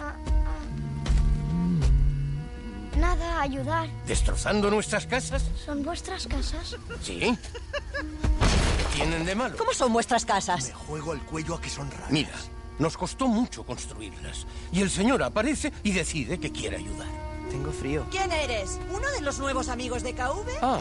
Nada, 2.98 3.42
ayudar. 3.42 3.90
¿Destrozando 4.08 4.72
nuestras 4.72 5.06
casas? 5.08 5.44
¿Son 5.66 5.84
vuestras 5.84 6.26
casas? 6.28 6.78
Sí. 7.02 7.20
¿Qué 7.20 8.96
tienen 8.96 9.26
de 9.26 9.36
malo? 9.36 9.58
¿Cómo 9.58 9.74
son 9.74 9.92
vuestras 9.92 10.26
casas? 10.26 10.68
Me 10.68 10.74
juego 10.74 11.14
el 11.14 11.20
cuello 11.22 11.56
a 11.56 11.62
que 11.62 11.70
son 11.70 11.92
raras. 11.92 12.12
Mira, 12.12 12.32
nos 12.80 12.96
costó 12.96 13.28
mucho 13.28 13.66
construirlas. 13.66 14.48
Y 14.72 14.82
el 14.82 14.90
señor 14.90 15.22
aparece 15.22 15.74
y 15.84 15.92
decide 15.92 16.40
que 16.40 16.52
quiere 16.52 16.78
ayudar. 16.78 17.31
Tengo 17.52 17.72
frío. 17.74 18.06
¿Quién 18.10 18.32
eres? 18.32 18.80
¿Uno 18.96 19.10
de 19.12 19.22
los 19.22 19.40
nuevos 19.40 19.68
amigos 19.68 20.04
de 20.04 20.14
KV? 20.14 20.48
Ah, 20.62 20.80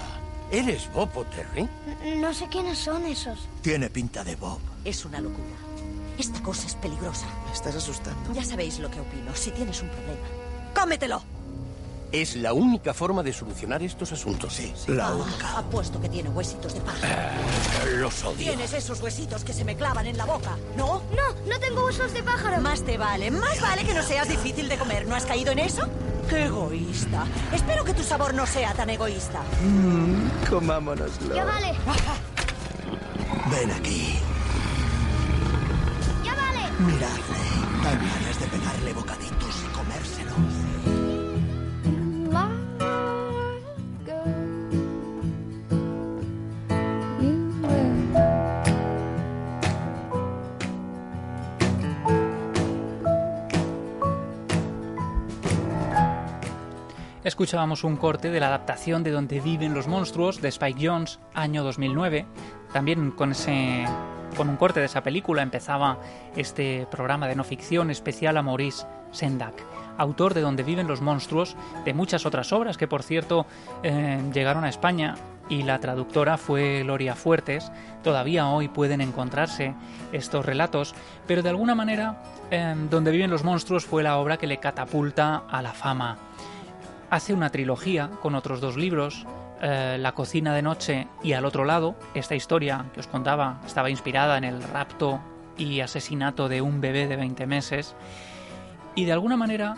¿eres 0.53 0.89
Bob 0.93 1.11
o 1.17 1.25
Terry? 1.25 1.69
No 2.21 2.33
sé 2.33 2.47
quiénes 2.49 2.79
son 2.79 3.05
esos. 3.07 3.49
Tiene 3.61 3.91
pinta 3.91 4.23
de 4.23 4.37
Bob. 4.37 4.61
Es 4.85 5.05
una 5.05 5.21
locura. 5.21 5.57
Esta 6.17 6.41
cosa 6.43 6.69
es 6.69 6.77
peligrosa. 6.77 7.27
Me 7.47 7.53
estás 7.53 7.75
asustando. 7.75 8.33
Ya 8.33 8.45
sabéis 8.45 8.79
lo 8.79 8.89
que 8.89 9.01
opino. 9.01 9.35
Si 9.35 9.51
tienes 9.51 9.83
un 9.83 9.89
problema, 9.89 10.29
¡cómetelo! 10.73 11.23
Es 12.13 12.37
la 12.37 12.53
única 12.53 12.93
forma 12.95 13.23
de 13.23 13.33
solucionar 13.33 13.83
estos 13.83 14.13
asuntos. 14.13 14.55
Sí, 14.55 14.73
la 14.89 15.09
ah, 15.09 15.15
única. 15.15 15.59
Apuesto 15.59 16.01
que 16.01 16.09
tiene 16.09 16.29
huesitos 16.29 16.75
de 16.75 16.81
pájaro. 16.81 17.15
Eh, 17.87 17.97
los 17.99 18.25
odio. 18.25 18.37
Tienes 18.37 18.73
esos 18.73 19.01
huesitos 19.01 19.45
que 19.45 19.53
se 19.53 19.65
me 19.65 19.77
clavan 19.77 20.07
en 20.07 20.17
la 20.17 20.25
boca, 20.25 20.57
¿no? 20.77 21.03
No, 21.17 21.49
no 21.49 21.61
tengo 21.61 21.85
huesos 21.85 22.13
de 22.13 22.23
pájaro. 22.23 22.61
Más 22.61 22.85
te 22.85 22.99
vale, 22.99 23.31
más 23.31 23.61
vale 23.61 23.85
que 23.85 23.95
no 23.95 24.03
seas 24.03 24.29
difícil 24.29 24.69
de 24.69 24.77
comer. 24.77 25.07
¿No 25.07 25.15
has 25.15 25.25
caído 25.25 25.53
en 25.53 25.61
eso? 25.61 25.89
¡Qué 26.31 26.45
egoísta! 26.45 27.27
Espero 27.53 27.85
que 27.85 27.93
tu 27.93 28.05
sabor 28.05 28.33
no 28.35 28.47
sea 28.47 28.73
tan 28.73 28.89
egoísta. 28.89 29.41
Mmm, 29.63 30.49
comámonoslo. 30.49 31.35
Ya 31.35 31.45
vale. 31.45 31.75
Ven 33.51 33.71
aquí. 33.73 34.21
Miradle. 36.79 37.21
Dan 37.83 37.99
ganas 37.99 38.41
de 38.41 38.47
pegarle 38.47 38.93
bocaditos 38.95 39.50
Escuchábamos 57.41 57.85
un 57.85 57.97
corte 57.97 58.31
de 58.31 58.39
la 58.39 58.49
adaptación 58.49 59.03
de 59.03 59.13
Donde 59.13 59.41
viven 59.41 59.73
los 59.73 59.89
monstruos 59.89 60.43
de 60.43 60.49
Spike 60.49 60.87
Jones, 60.87 61.21
año 61.33 61.65
2009, 61.65 62.27
también 62.71 63.13
con 63.13 63.33
ese 63.33 63.87
con 64.37 64.51
un 64.51 64.57
corte 64.57 64.81
de 64.81 64.87
esa 64.87 65.03
película 65.03 65.41
empezaba 65.41 65.99
este 66.37 66.87
programa 66.91 67.29
de 67.29 67.37
no 67.37 67.43
ficción 67.43 67.91
especial 67.91 68.37
a 68.37 68.43
Maurice 68.43 68.87
Sendak, 69.11 69.55
autor 69.97 70.35
de 70.35 70.43
Donde 70.43 70.65
viven 70.65 70.87
los 70.87 71.01
monstruos, 71.01 71.57
de 71.87 71.95
muchas 71.95 72.27
otras 72.27 72.53
obras 72.53 72.77
que 72.77 72.87
por 72.87 73.03
cierto 73.03 73.47
eh, 73.83 74.21
llegaron 74.35 74.65
a 74.65 74.69
España 74.69 75.15
y 75.49 75.63
la 75.63 75.79
traductora 75.79 76.37
fue 76.37 76.83
Gloria 76.83 77.15
Fuertes. 77.15 77.73
Todavía 78.03 78.49
hoy 78.49 78.69
pueden 78.69 79.01
encontrarse 79.01 79.73
estos 80.13 80.45
relatos, 80.45 80.95
pero 81.27 81.43
de 81.43 81.49
alguna 81.49 81.75
manera 81.75 82.23
em, 82.51 82.91
Donde 82.91 83.11
viven 83.11 83.31
los 83.31 83.45
monstruos 83.45 83.87
fue 83.87 84.03
la 84.03 84.19
obra 84.19 84.37
que 84.37 84.47
le 84.47 84.59
catapulta 84.59 85.45
a 85.49 85.63
la 85.63 85.73
fama. 85.73 86.19
Hace 87.11 87.35
una 87.35 87.51
trilogía 87.51 88.09
con 88.23 88.37
otros 88.37 88.61
dos 88.61 88.77
libros, 88.77 89.27
eh, 89.61 89.97
La 89.99 90.13
cocina 90.13 90.55
de 90.55 90.63
noche 90.63 91.09
y 91.25 91.33
Al 91.33 91.45
otro 91.45 91.65
lado. 91.65 91.97
Esta 92.15 92.37
historia 92.37 92.87
que 92.95 93.01
os 93.01 93.09
contaba 93.09 93.61
estaba 93.67 93.91
inspirada 93.91 94.39
en 94.39 94.45
el 94.45 94.63
rapto 94.63 95.21
y 95.59 95.81
asesinato 95.81 96.49
de 96.49 96.63
un 96.63 96.81
bebé 96.81 97.09
de 97.09 97.17
20 97.17 97.47
meses. 97.47 97.97
Y 98.95 99.07
de 99.07 99.13
alguna 99.13 99.37
manera 99.37 99.75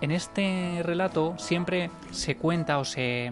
en 0.00 0.10
este 0.10 0.80
relato 0.82 1.34
siempre 1.38 1.88
se 2.10 2.36
cuenta 2.36 2.78
o 2.78 2.84
se, 2.84 3.30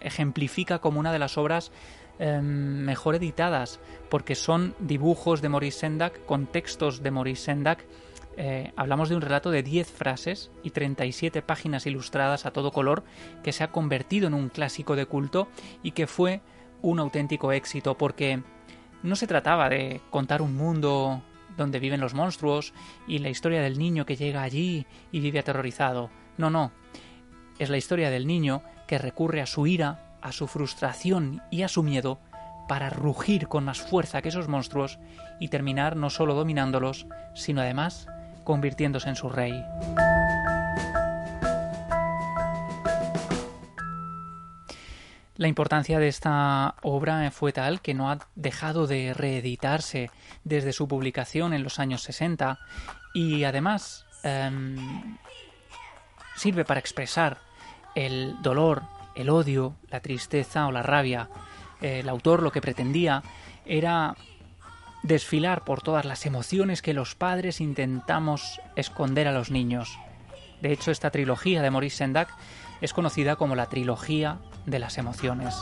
ejemplifica 0.00 0.80
como 0.80 0.98
una 0.98 1.12
de 1.12 1.20
las 1.20 1.38
obras 1.38 1.70
em, 2.18 2.44
mejor 2.44 3.14
editadas, 3.14 3.78
porque 4.08 4.34
son 4.34 4.74
dibujos 4.80 5.42
de 5.42 5.48
Maurice 5.48 5.78
Sendak 5.78 6.26
con 6.26 6.46
textos 6.46 7.04
de 7.04 7.12
Maurice 7.12 7.44
Sendak. 7.44 7.84
Eh, 8.42 8.72
hablamos 8.74 9.10
de 9.10 9.16
un 9.16 9.20
relato 9.20 9.50
de 9.50 9.62
10 9.62 9.86
frases 9.86 10.50
y 10.62 10.70
37 10.70 11.42
páginas 11.42 11.84
ilustradas 11.84 12.46
a 12.46 12.52
todo 12.52 12.72
color 12.72 13.04
que 13.42 13.52
se 13.52 13.62
ha 13.62 13.70
convertido 13.70 14.28
en 14.28 14.32
un 14.32 14.48
clásico 14.48 14.96
de 14.96 15.04
culto 15.04 15.48
y 15.82 15.90
que 15.90 16.06
fue 16.06 16.40
un 16.80 17.00
auténtico 17.00 17.52
éxito 17.52 17.98
porque 17.98 18.42
no 19.02 19.14
se 19.14 19.26
trataba 19.26 19.68
de 19.68 20.00
contar 20.08 20.40
un 20.40 20.56
mundo 20.56 21.22
donde 21.58 21.80
viven 21.80 22.00
los 22.00 22.14
monstruos 22.14 22.72
y 23.06 23.18
la 23.18 23.28
historia 23.28 23.60
del 23.60 23.78
niño 23.78 24.06
que 24.06 24.16
llega 24.16 24.40
allí 24.40 24.86
y 25.12 25.20
vive 25.20 25.40
aterrorizado. 25.40 26.08
No, 26.38 26.48
no. 26.48 26.72
Es 27.58 27.68
la 27.68 27.76
historia 27.76 28.08
del 28.08 28.26
niño 28.26 28.62
que 28.88 28.96
recurre 28.96 29.42
a 29.42 29.46
su 29.46 29.66
ira, 29.66 30.16
a 30.22 30.32
su 30.32 30.46
frustración 30.46 31.42
y 31.50 31.60
a 31.60 31.68
su 31.68 31.82
miedo 31.82 32.18
para 32.68 32.88
rugir 32.88 33.48
con 33.48 33.66
más 33.66 33.82
fuerza 33.82 34.22
que 34.22 34.30
esos 34.30 34.48
monstruos 34.48 34.98
y 35.40 35.48
terminar 35.48 35.94
no 35.94 36.08
solo 36.08 36.32
dominándolos, 36.32 37.06
sino 37.34 37.60
además 37.60 38.08
convirtiéndose 38.44 39.08
en 39.08 39.16
su 39.16 39.28
rey. 39.28 39.52
La 45.40 45.48
importancia 45.48 45.98
de 45.98 46.08
esta 46.08 46.74
obra 46.82 47.30
fue 47.30 47.54
tal 47.54 47.80
que 47.80 47.94
no 47.94 48.10
ha 48.10 48.18
dejado 48.34 48.86
de 48.86 49.14
reeditarse 49.14 50.10
desde 50.44 50.74
su 50.74 50.86
publicación 50.86 51.54
en 51.54 51.62
los 51.62 51.78
años 51.78 52.02
60 52.02 52.58
y 53.14 53.44
además 53.44 54.04
em, 54.22 55.16
sirve 56.36 56.66
para 56.66 56.80
expresar 56.80 57.38
el 57.94 58.36
dolor, 58.42 58.82
el 59.14 59.30
odio, 59.30 59.76
la 59.88 60.00
tristeza 60.00 60.66
o 60.66 60.72
la 60.72 60.82
rabia. 60.82 61.30
El 61.80 62.10
autor 62.10 62.42
lo 62.42 62.52
que 62.52 62.60
pretendía 62.60 63.22
era 63.64 64.16
desfilar 65.02 65.64
por 65.64 65.82
todas 65.82 66.04
las 66.04 66.26
emociones 66.26 66.82
que 66.82 66.94
los 66.94 67.14
padres 67.14 67.60
intentamos 67.60 68.60
esconder 68.76 69.28
a 69.28 69.32
los 69.32 69.50
niños. 69.50 69.98
De 70.60 70.72
hecho, 70.72 70.90
esta 70.90 71.10
trilogía 71.10 71.62
de 71.62 71.70
Maurice 71.70 71.96
Sendak 71.96 72.28
es 72.80 72.92
conocida 72.92 73.36
como 73.36 73.54
la 73.54 73.66
trilogía 73.66 74.38
de 74.66 74.78
las 74.78 74.98
emociones. 74.98 75.54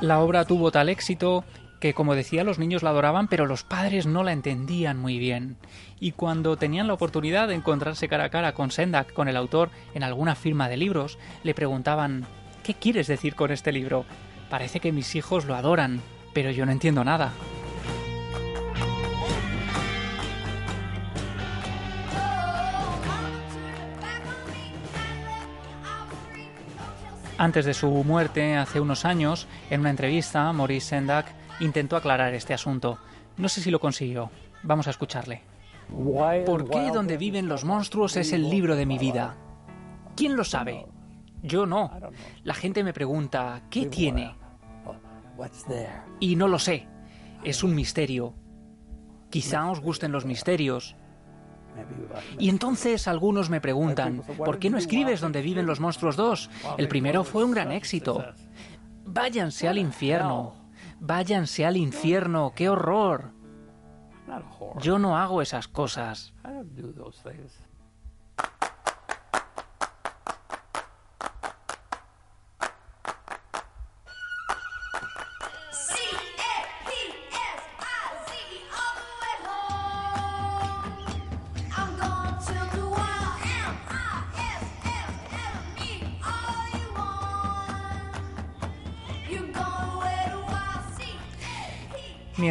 La 0.00 0.20
obra 0.20 0.44
tuvo 0.44 0.70
tal 0.70 0.88
éxito 0.88 1.44
que, 1.80 1.94
como 1.94 2.14
decía, 2.14 2.44
los 2.44 2.58
niños 2.58 2.82
la 2.82 2.90
adoraban, 2.90 3.28
pero 3.28 3.46
los 3.46 3.64
padres 3.64 4.06
no 4.06 4.24
la 4.24 4.32
entendían 4.32 4.98
muy 4.98 5.18
bien. 5.18 5.56
Y 5.98 6.12
cuando 6.12 6.56
tenían 6.56 6.86
la 6.86 6.94
oportunidad 6.94 7.48
de 7.48 7.54
encontrarse 7.54 8.08
cara 8.08 8.24
a 8.24 8.30
cara 8.30 8.52
con 8.52 8.70
Sendak, 8.70 9.12
con 9.12 9.28
el 9.28 9.36
autor, 9.36 9.70
en 9.94 10.02
alguna 10.02 10.34
firma 10.34 10.68
de 10.68 10.76
libros, 10.76 11.18
le 11.42 11.54
preguntaban 11.54 12.26
¿Qué 12.66 12.74
quieres 12.74 13.06
decir 13.06 13.36
con 13.36 13.52
este 13.52 13.70
libro? 13.70 14.04
Parece 14.50 14.80
que 14.80 14.90
mis 14.90 15.14
hijos 15.14 15.44
lo 15.44 15.54
adoran, 15.54 16.00
pero 16.34 16.50
yo 16.50 16.66
no 16.66 16.72
entiendo 16.72 17.04
nada. 17.04 17.32
Antes 27.38 27.66
de 27.66 27.74
su 27.74 27.88
muerte, 27.88 28.56
hace 28.56 28.80
unos 28.80 29.04
años, 29.04 29.46
en 29.70 29.80
una 29.80 29.90
entrevista, 29.90 30.52
Maurice 30.52 30.88
Sendak 30.88 31.26
intentó 31.60 31.96
aclarar 31.96 32.34
este 32.34 32.52
asunto. 32.52 32.98
No 33.36 33.48
sé 33.48 33.60
si 33.60 33.70
lo 33.70 33.78
consiguió. 33.78 34.30
Vamos 34.64 34.88
a 34.88 34.90
escucharle. 34.90 35.42
¿Por 35.88 36.68
qué 36.68 36.90
Donde 36.92 37.16
viven 37.16 37.48
los 37.48 37.64
monstruos 37.64 38.16
es 38.16 38.32
el 38.32 38.48
libro 38.50 38.76
de 38.76 38.86
mi 38.86 38.98
vida? 38.98 39.36
¿Quién 40.16 40.36
lo 40.36 40.44
sabe? 40.44 40.86
Yo 41.42 41.66
no. 41.66 41.90
La 42.42 42.54
gente 42.54 42.82
me 42.82 42.92
pregunta, 42.92 43.62
¿qué 43.70 43.86
tiene? 43.86 44.34
Y 46.20 46.36
no 46.36 46.48
lo 46.48 46.58
sé. 46.58 46.88
Es 47.44 47.62
un 47.62 47.74
misterio. 47.74 48.34
Quizá 49.30 49.70
os 49.70 49.80
gusten 49.80 50.12
los 50.12 50.24
misterios. 50.24 50.96
Y 52.38 52.48
entonces 52.48 53.06
algunos 53.06 53.50
me 53.50 53.60
preguntan, 53.60 54.22
¿por 54.38 54.58
qué 54.58 54.70
no 54.70 54.78
escribes 54.78 55.20
donde 55.20 55.42
viven 55.42 55.66
los 55.66 55.78
monstruos 55.78 56.16
dos? 56.16 56.50
El 56.78 56.88
primero 56.88 57.22
fue 57.22 57.44
un 57.44 57.52
gran 57.52 57.70
éxito. 57.70 58.24
Váyanse 59.04 59.68
al 59.68 59.78
infierno. 59.78 60.54
Váyanse 60.98 61.66
al 61.66 61.76
infierno. 61.76 62.52
¡Qué 62.54 62.68
horror! 62.68 63.35
Yo 64.80 64.98
no 64.98 65.16
hago 65.16 65.42
esas 65.42 65.68
cosas. 65.68 66.32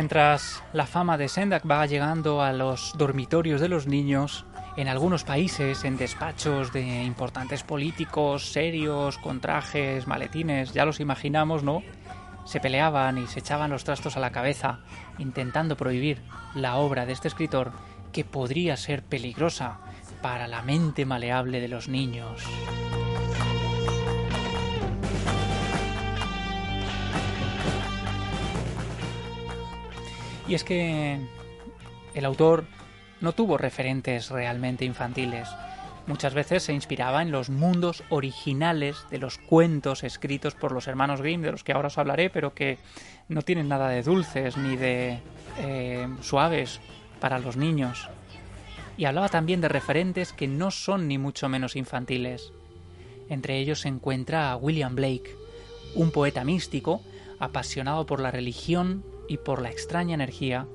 Mientras 0.05 0.61
la 0.71 0.85
fama 0.85 1.17
de 1.17 1.27
Sendak 1.27 1.67
va 1.67 1.83
llegando 1.87 2.43
a 2.43 2.53
los 2.53 2.93
dormitorios 2.95 3.59
de 3.59 3.69
los 3.69 3.87
niños, 3.87 4.45
en 4.77 4.87
algunos 4.87 5.23
países, 5.23 5.83
en 5.83 5.97
despachos 5.97 6.71
de 6.71 7.01
importantes 7.03 7.63
políticos 7.63 8.51
serios, 8.51 9.17
con 9.17 9.41
trajes, 9.41 10.05
maletines, 10.05 10.73
ya 10.73 10.85
los 10.85 10.99
imaginamos, 10.99 11.63
¿no? 11.63 11.81
Se 12.45 12.59
peleaban 12.59 13.17
y 13.17 13.25
se 13.25 13.39
echaban 13.39 13.71
los 13.71 13.83
trastos 13.83 14.15
a 14.15 14.19
la 14.19 14.31
cabeza, 14.31 14.81
intentando 15.17 15.75
prohibir 15.75 16.21
la 16.53 16.75
obra 16.75 17.07
de 17.07 17.13
este 17.13 17.27
escritor 17.27 17.71
que 18.11 18.23
podría 18.23 18.77
ser 18.77 19.01
peligrosa 19.01 19.79
para 20.21 20.47
la 20.47 20.61
mente 20.61 21.07
maleable 21.07 21.59
de 21.61 21.67
los 21.67 21.87
niños. 21.87 22.43
Y 30.47 30.53
es 30.53 30.63
que 30.63 31.19
el 32.13 32.25
autor 32.25 32.65
no 33.21 33.33
tuvo 33.33 33.57
referentes 33.57 34.29
realmente 34.29 34.85
infantiles. 34.85 35.49
Muchas 36.07 36.35
veces 36.35 36.61
se 36.61 36.73
inspiraba 36.73 37.23
en 37.23 37.31
los 37.31 37.49
mundos 37.49 38.03
originales 38.09 38.97
de 39.09 39.17
los 39.17 39.39
cuentos 39.39 40.03
escritos 40.03 40.53
por 40.53 40.71
los 40.71 40.87
hermanos 40.87 41.21
Grimm, 41.21 41.41
de 41.41 41.51
los 41.51 41.63
que 41.63 41.73
ahora 41.73 41.87
os 41.87 41.97
hablaré, 41.97 42.29
pero 42.29 42.53
que 42.53 42.77
no 43.27 43.41
tienen 43.41 43.67
nada 43.67 43.89
de 43.89 44.03
dulces 44.03 44.55
ni 44.55 44.75
de 44.75 45.19
eh, 45.57 46.07
suaves 46.21 46.79
para 47.19 47.39
los 47.39 47.57
niños. 47.57 48.07
Y 48.97 49.05
hablaba 49.05 49.29
también 49.29 49.61
de 49.61 49.67
referentes 49.67 50.31
que 50.31 50.47
no 50.47 50.69
son 50.69 51.07
ni 51.07 51.17
mucho 51.17 51.49
menos 51.49 51.75
infantiles. 51.75 52.53
Entre 53.27 53.57
ellos 53.57 53.81
se 53.81 53.87
encuentra 53.87 54.51
a 54.51 54.57
William 54.57 54.93
Blake, 54.93 55.35
un 55.95 56.11
poeta 56.11 56.43
místico 56.43 57.01
apasionado 57.39 58.05
por 58.05 58.19
la 58.19 58.29
religión, 58.29 59.03
y 59.27 59.37
por 59.37 59.61
la 59.61 59.69
extraña 59.69 60.13
energía 60.13 60.67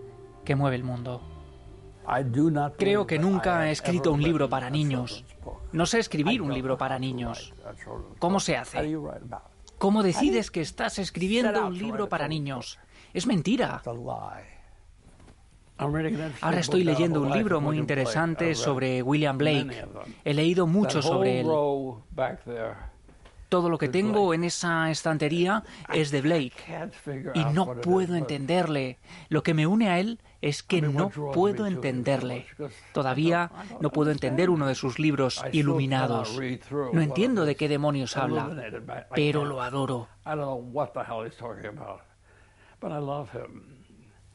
que 0.44 0.56
mueve 0.56 0.76
el 0.76 0.84
mundo. 0.84 1.22
Creo 2.78 3.06
que 3.06 3.18
nunca 3.18 3.68
he 3.68 3.72
escrito 3.72 4.12
un 4.12 4.22
libro 4.22 4.48
para 4.48 4.70
niños. 4.70 5.24
No 5.72 5.86
sé 5.86 5.98
escribir 5.98 6.42
un 6.42 6.52
libro 6.52 6.76
para 6.76 6.98
niños. 6.98 7.54
¿Cómo 8.18 8.40
se 8.40 8.56
hace? 8.56 8.98
¿Cómo 9.78 10.02
decides 10.02 10.50
que 10.50 10.60
estás 10.60 10.98
escribiendo 10.98 11.66
un 11.66 11.78
libro 11.78 12.08
para 12.08 12.28
niños? 12.28 12.78
Es 13.14 13.26
mentira. 13.26 13.82
Ahora 15.78 16.60
estoy 16.60 16.84
leyendo 16.84 17.22
un 17.22 17.30
libro 17.30 17.60
muy 17.60 17.78
interesante 17.78 18.54
sobre 18.54 19.02
William 19.02 19.38
Blake. 19.38 19.86
He 20.24 20.34
leído 20.34 20.66
mucho 20.66 21.00
sobre 21.00 21.40
él. 21.40 21.46
Todo 23.50 23.68
lo 23.68 23.78
que 23.78 23.88
tengo 23.88 24.32
en 24.32 24.44
esa 24.44 24.90
estantería 24.92 25.64
es 25.92 26.12
de 26.12 26.22
Blake. 26.22 26.54
Y 27.34 27.44
no 27.46 27.80
puedo 27.80 28.14
entenderle. 28.14 29.00
Lo 29.28 29.42
que 29.42 29.54
me 29.54 29.66
une 29.66 29.88
a 29.88 29.98
él 29.98 30.20
es 30.40 30.62
que 30.62 30.80
no 30.80 31.10
puedo 31.10 31.66
entenderle. 31.66 32.46
Todavía 32.92 33.50
no 33.80 33.90
puedo 33.90 34.12
entender 34.12 34.50
uno 34.50 34.68
de 34.68 34.76
sus 34.76 35.00
libros 35.00 35.44
iluminados. 35.52 36.40
No 36.92 37.00
entiendo 37.00 37.44
de 37.44 37.56
qué 37.56 37.68
demonios 37.68 38.16
habla, 38.16 38.48
pero 39.16 39.44
lo 39.44 39.60
adoro. 39.62 40.08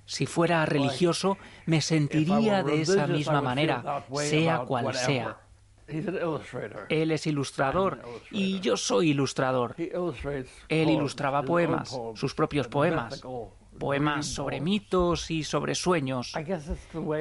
Si 0.05 0.25
fuera 0.25 0.65
religioso, 0.65 1.37
me 1.65 1.79
sentiría 1.79 2.63
de 2.63 2.81
esa 2.81 3.07
misma 3.07 3.41
manera, 3.41 4.03
sea 4.13 4.59
cual 4.59 4.93
sea. 4.93 5.37
Él 5.87 7.11
es 7.11 7.27
ilustrador 7.27 7.99
y 8.31 8.59
yo 8.59 8.75
soy 8.75 9.11
ilustrador. 9.11 9.75
Él 9.77 10.89
ilustraba 10.89 11.43
poemas, 11.43 11.95
sus 12.15 12.33
propios 12.33 12.67
poemas, 12.67 13.21
poemas 13.77 14.25
sobre 14.25 14.61
mitos 14.61 15.29
y 15.29 15.43
sobre 15.43 15.75
sueños. 15.75 16.33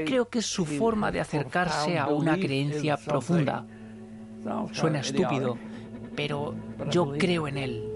Creo 0.07 0.29
que 0.29 0.39
es 0.39 0.47
su 0.47 0.65
forma 0.65 1.13
de 1.13 1.21
acercarse 1.21 1.99
a 1.99 2.07
una 2.07 2.37
creencia 2.37 2.97
profunda. 2.97 3.67
Suena 4.73 5.01
estúpido, 5.01 5.59
pero 6.17 6.55
yo 6.91 7.13
creo 7.19 7.49
en 7.49 7.59
él. 7.59 7.91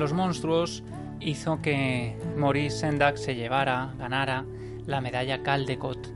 Los 0.00 0.14
monstruos 0.14 0.82
hizo 1.20 1.60
que 1.60 2.16
Maurice 2.38 2.78
Sendak 2.78 3.16
se 3.16 3.34
llevara, 3.34 3.92
ganara 3.98 4.46
la 4.86 5.02
medalla 5.02 5.42
Caldecott, 5.42 6.08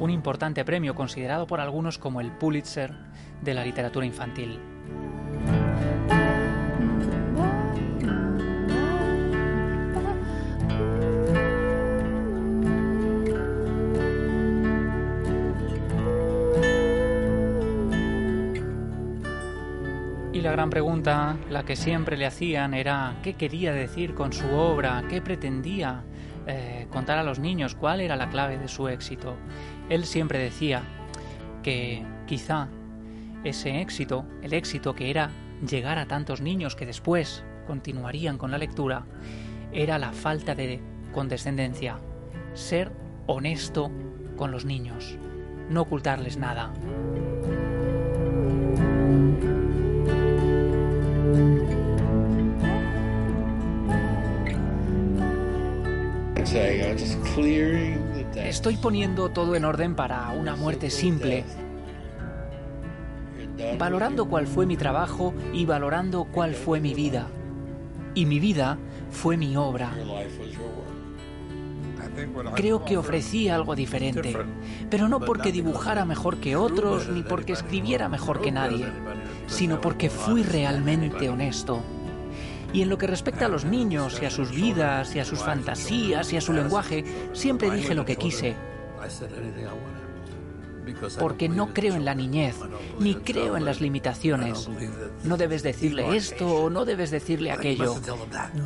un 0.00 0.08
importante 0.08 0.64
premio 0.64 0.94
considerado 0.94 1.46
por 1.46 1.60
algunos 1.60 1.98
como 1.98 2.22
el 2.22 2.32
Pulitzer 2.32 2.94
de 3.42 3.52
la 3.52 3.62
literatura 3.62 4.06
infantil. 4.06 4.58
Gran 20.56 20.70
pregunta, 20.70 21.36
la 21.50 21.66
que 21.66 21.76
siempre 21.76 22.16
le 22.16 22.24
hacían, 22.24 22.72
era 22.72 23.16
qué 23.22 23.34
quería 23.34 23.74
decir 23.74 24.14
con 24.14 24.32
su 24.32 24.48
obra, 24.54 25.04
qué 25.06 25.20
pretendía 25.20 26.02
eh, 26.46 26.86
contar 26.90 27.18
a 27.18 27.22
los 27.22 27.38
niños, 27.38 27.74
cuál 27.74 28.00
era 28.00 28.16
la 28.16 28.30
clave 28.30 28.56
de 28.56 28.66
su 28.66 28.88
éxito. 28.88 29.36
Él 29.90 30.06
siempre 30.06 30.38
decía 30.38 30.82
que 31.62 32.06
quizá 32.26 32.68
ese 33.44 33.82
éxito, 33.82 34.24
el 34.40 34.54
éxito 34.54 34.94
que 34.94 35.10
era 35.10 35.28
llegar 35.68 35.98
a 35.98 36.06
tantos 36.06 36.40
niños 36.40 36.74
que 36.74 36.86
después 36.86 37.44
continuarían 37.66 38.38
con 38.38 38.50
la 38.50 38.56
lectura, 38.56 39.04
era 39.72 39.98
la 39.98 40.14
falta 40.14 40.54
de 40.54 40.80
condescendencia, 41.12 41.98
ser 42.54 42.92
honesto 43.26 43.90
con 44.38 44.52
los 44.52 44.64
niños, 44.64 45.18
no 45.68 45.82
ocultarles 45.82 46.38
nada. 46.38 46.72
Estoy 58.36 58.76
poniendo 58.76 59.28
todo 59.30 59.54
en 59.56 59.64
orden 59.64 59.94
para 59.94 60.30
una 60.30 60.56
muerte 60.56 60.90
simple, 60.90 61.44
valorando 63.78 64.26
cuál 64.26 64.46
fue 64.46 64.66
mi 64.66 64.76
trabajo 64.76 65.34
y 65.52 65.66
valorando 65.66 66.24
cuál 66.24 66.54
fue 66.54 66.80
mi 66.80 66.94
vida. 66.94 67.26
Y 68.14 68.24
mi 68.24 68.40
vida 68.40 68.78
fue 69.10 69.36
mi 69.36 69.56
obra. 69.56 69.92
Creo 72.54 72.84
que 72.84 72.96
ofrecí 72.96 73.48
algo 73.48 73.74
diferente, 73.74 74.36
pero 74.88 75.08
no 75.08 75.20
porque 75.20 75.52
dibujara 75.52 76.04
mejor 76.04 76.38
que 76.38 76.56
otros 76.56 77.08
ni 77.08 77.22
porque 77.22 77.52
escribiera 77.52 78.08
mejor 78.08 78.40
que 78.40 78.52
nadie, 78.52 78.86
sino 79.46 79.80
porque 79.80 80.10
fui 80.10 80.42
realmente 80.42 81.28
honesto. 81.28 81.82
Y 82.72 82.82
en 82.82 82.88
lo 82.88 82.98
que 82.98 83.06
respecta 83.06 83.46
a 83.46 83.48
los 83.48 83.64
niños 83.64 84.18
y 84.20 84.26
a 84.26 84.30
sus 84.30 84.50
vidas 84.50 85.14
y 85.14 85.20
a 85.20 85.24
sus 85.24 85.40
fantasías 85.40 86.32
y 86.32 86.36
a 86.36 86.40
su 86.40 86.52
lenguaje, 86.52 87.04
siempre 87.32 87.70
dije 87.70 87.94
lo 87.94 88.04
que 88.04 88.16
quise. 88.16 88.54
Porque 91.18 91.48
no 91.48 91.72
creo 91.72 91.94
en 91.94 92.04
la 92.04 92.14
niñez, 92.14 92.56
ni 93.00 93.14
creo 93.14 93.56
en 93.56 93.64
las 93.64 93.80
limitaciones. 93.80 94.68
No 95.24 95.36
debes 95.36 95.62
decirle 95.62 96.16
esto 96.16 96.48
o 96.48 96.70
no 96.70 96.84
debes 96.84 97.10
decirle 97.10 97.50
aquello. 97.50 97.94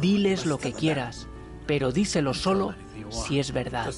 Diles 0.01 0.47
lo 0.47 0.59
que 0.59 0.73
quieras, 0.73 1.29
pero 1.67 1.93
díselo 1.93 2.35
solo 2.35 2.75
si 3.11 3.39
es 3.39 3.53
verdad. 3.53 3.93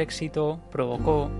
Éxito 0.00 0.60
provocó 0.70 1.30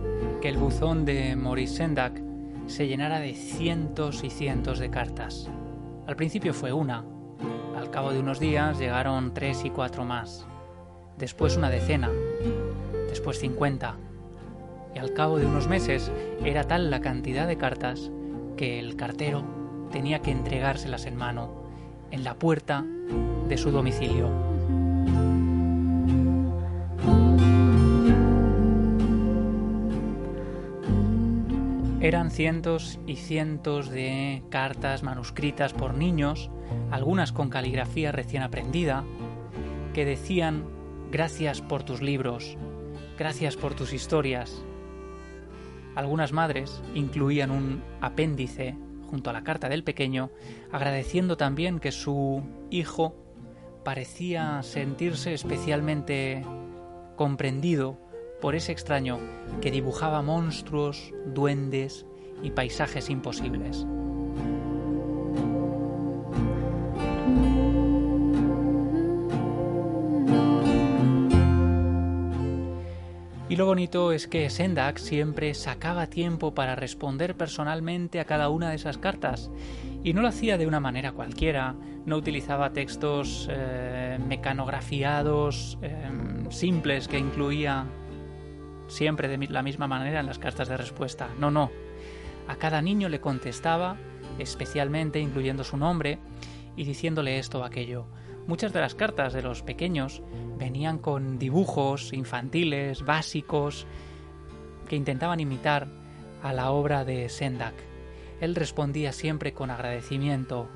que 0.40 0.48
el 0.48 0.56
buzón 0.56 1.04
de 1.04 1.36
Maurice 1.36 1.76
Sendak 1.76 2.20
se 2.66 2.86
llenara 2.86 3.18
de 3.18 3.34
cientos 3.34 4.22
y 4.22 4.30
cientos 4.30 4.78
de 4.78 4.90
cartas. 4.90 5.50
Al 6.06 6.16
principio 6.16 6.54
fue 6.54 6.72
una, 6.72 7.04
al 7.76 7.90
cabo 7.90 8.12
de 8.12 8.20
unos 8.20 8.38
días 8.38 8.78
llegaron 8.78 9.34
tres 9.34 9.64
y 9.64 9.70
cuatro 9.70 10.04
más, 10.04 10.46
después 11.18 11.56
una 11.56 11.70
decena, 11.70 12.10
después 13.08 13.38
cincuenta, 13.38 13.96
y 14.94 14.98
al 14.98 15.12
cabo 15.12 15.38
de 15.38 15.46
unos 15.46 15.68
meses 15.68 16.10
era 16.44 16.64
tal 16.64 16.90
la 16.90 17.00
cantidad 17.00 17.46
de 17.46 17.56
cartas 17.56 18.10
que 18.56 18.78
el 18.78 18.96
cartero 18.96 19.42
tenía 19.90 20.20
que 20.20 20.30
entregárselas 20.30 21.06
en 21.06 21.16
mano 21.16 21.50
en 22.10 22.24
la 22.24 22.34
puerta 22.34 22.84
de 23.48 23.56
su 23.56 23.70
domicilio. 23.70 24.49
Eran 32.02 32.30
cientos 32.30 32.98
y 33.06 33.16
cientos 33.16 33.90
de 33.90 34.42
cartas 34.48 35.02
manuscritas 35.02 35.74
por 35.74 35.92
niños, 35.92 36.50
algunas 36.90 37.30
con 37.30 37.50
caligrafía 37.50 38.10
recién 38.10 38.42
aprendida, 38.42 39.04
que 39.92 40.06
decían 40.06 40.64
gracias 41.10 41.60
por 41.60 41.82
tus 41.82 42.00
libros, 42.00 42.56
gracias 43.18 43.58
por 43.58 43.74
tus 43.74 43.92
historias. 43.92 44.64
Algunas 45.94 46.32
madres 46.32 46.82
incluían 46.94 47.50
un 47.50 47.82
apéndice 48.00 48.78
junto 49.10 49.28
a 49.28 49.34
la 49.34 49.44
carta 49.44 49.68
del 49.68 49.84
pequeño, 49.84 50.30
agradeciendo 50.72 51.36
también 51.36 51.80
que 51.80 51.92
su 51.92 52.42
hijo 52.70 53.14
parecía 53.84 54.62
sentirse 54.62 55.34
especialmente 55.34 56.46
comprendido 57.16 57.98
por 58.40 58.54
ese 58.54 58.72
extraño 58.72 59.18
que 59.60 59.70
dibujaba 59.70 60.22
monstruos, 60.22 61.12
duendes 61.26 62.06
y 62.42 62.50
paisajes 62.50 63.10
imposibles. 63.10 63.86
Y 73.50 73.56
lo 73.56 73.66
bonito 73.66 74.12
es 74.12 74.28
que 74.28 74.48
Sendak 74.48 74.98
siempre 74.98 75.54
sacaba 75.54 76.06
tiempo 76.06 76.54
para 76.54 76.76
responder 76.76 77.34
personalmente 77.34 78.20
a 78.20 78.24
cada 78.24 78.48
una 78.48 78.70
de 78.70 78.76
esas 78.76 78.96
cartas. 78.96 79.50
Y 80.04 80.12
no 80.12 80.22
lo 80.22 80.28
hacía 80.28 80.56
de 80.56 80.68
una 80.68 80.78
manera 80.78 81.10
cualquiera, 81.10 81.74
no 82.06 82.16
utilizaba 82.16 82.72
textos 82.72 83.48
eh, 83.50 84.20
mecanografiados, 84.24 85.78
em, 85.82 86.48
simples 86.52 87.08
que 87.08 87.18
incluía 87.18 87.86
siempre 88.90 89.28
de 89.28 89.38
la 89.48 89.62
misma 89.62 89.86
manera 89.86 90.20
en 90.20 90.26
las 90.26 90.38
cartas 90.38 90.68
de 90.68 90.76
respuesta. 90.76 91.28
No, 91.38 91.50
no. 91.50 91.70
A 92.48 92.56
cada 92.56 92.82
niño 92.82 93.08
le 93.08 93.20
contestaba, 93.20 93.96
especialmente 94.38 95.20
incluyendo 95.20 95.64
su 95.64 95.76
nombre 95.76 96.18
y 96.76 96.84
diciéndole 96.84 97.38
esto 97.38 97.60
o 97.60 97.64
aquello. 97.64 98.06
Muchas 98.46 98.72
de 98.72 98.80
las 98.80 98.94
cartas 98.94 99.32
de 99.32 99.42
los 99.42 99.62
pequeños 99.62 100.22
venían 100.58 100.98
con 100.98 101.38
dibujos 101.38 102.12
infantiles, 102.12 103.04
básicos, 103.04 103.86
que 104.88 104.96
intentaban 104.96 105.38
imitar 105.38 105.88
a 106.42 106.52
la 106.52 106.72
obra 106.72 107.04
de 107.04 107.28
Sendak. 107.28 107.74
Él 108.40 108.54
respondía 108.54 109.12
siempre 109.12 109.52
con 109.52 109.70
agradecimiento. 109.70 110.68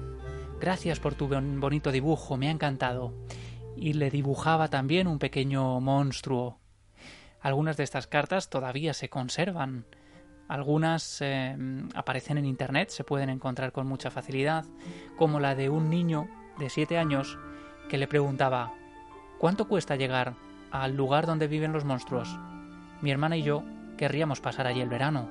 Gracias 0.61 1.01
por 1.01 1.15
tu 1.15 1.27
bonito 1.27 1.91
dibujo, 1.91 2.37
me 2.37 2.49
ha 2.49 2.53
encantado. 2.53 3.13
Y 3.77 3.95
le 3.95 4.11
dibujaba 4.11 4.69
también 4.69 5.09
un 5.09 5.19
pequeño 5.19 5.81
monstruo. 5.81 6.61
Algunas 7.45 7.77
de 7.77 7.85
estas 7.85 8.07
cartas 8.07 8.49
todavía 8.49 8.95
se 8.95 9.11
conservan. 9.11 9.85
Algunas 10.49 11.19
eh, 11.21 11.55
aparecen 11.95 12.39
en 12.39 12.47
Internet, 12.47 12.89
se 12.89 13.05
pueden 13.05 13.29
encontrar 13.29 13.71
con 13.71 13.87
mucha 13.87 14.11
facilidad, 14.11 14.65
como 15.19 15.41
la 15.41 15.55
de 15.55 15.69
un 15.69 15.91
niño 15.91 16.27
de 16.59 16.71
7 16.71 16.97
años 16.97 17.39
que 17.91 17.99
le 17.99 18.09
preguntaba 18.09 18.73
¿Cuánto 19.39 19.69
cuesta 19.69 19.95
llegar 19.95 20.37
al 20.71 20.97
lugar 20.97 21.27
donde 21.27 21.47
viven 21.47 21.75
los 21.75 21.85
monstruos? 21.85 22.35
Mi 23.03 23.11
hermana 23.11 23.37
y 23.37 23.43
yo 23.43 23.63
querríamos 23.99 24.41
pasar 24.41 24.67
allí 24.67 24.81
el 24.81 24.89
verano. 24.89 25.29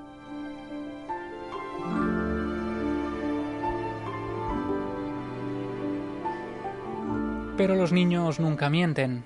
Pero 7.57 7.73
los 7.73 7.91
niños 7.91 8.39
nunca 8.39 8.69
mienten, 8.69 9.25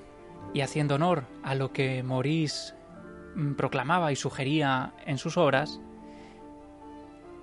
y 0.53 0.61
haciendo 0.61 0.95
honor 0.95 1.25
a 1.43 1.53
lo 1.53 1.73
que 1.73 2.01
Maurice 2.01 2.76
proclamaba 3.55 4.11
y 4.11 4.15
sugería 4.15 4.93
en 5.05 5.17
sus 5.17 5.38
obras, 5.38 5.79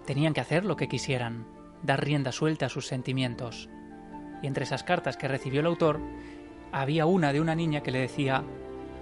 tenían 0.07 0.35
que 0.35 0.41
hacer 0.41 0.65
lo 0.65 0.77
que 0.77 0.89
quisieran, 0.89 1.47
dar 1.83 2.05
rienda 2.05 2.33
suelta 2.33 2.67
a 2.67 2.71
sus 2.71 2.87
sentimientos. 2.87 3.69
Y 4.43 4.47
entre 4.47 4.65
esas 4.65 4.83
cartas 4.83 5.17
que 5.17 5.29
recibió 5.29 5.61
el 5.61 5.67
autor, 5.67 6.01
había 6.73 7.07
una 7.07 7.33
de 7.33 7.41
una 7.41 7.55
niña 7.55 7.83
que 7.83 7.93
le 7.93 8.01
decía, 8.01 8.43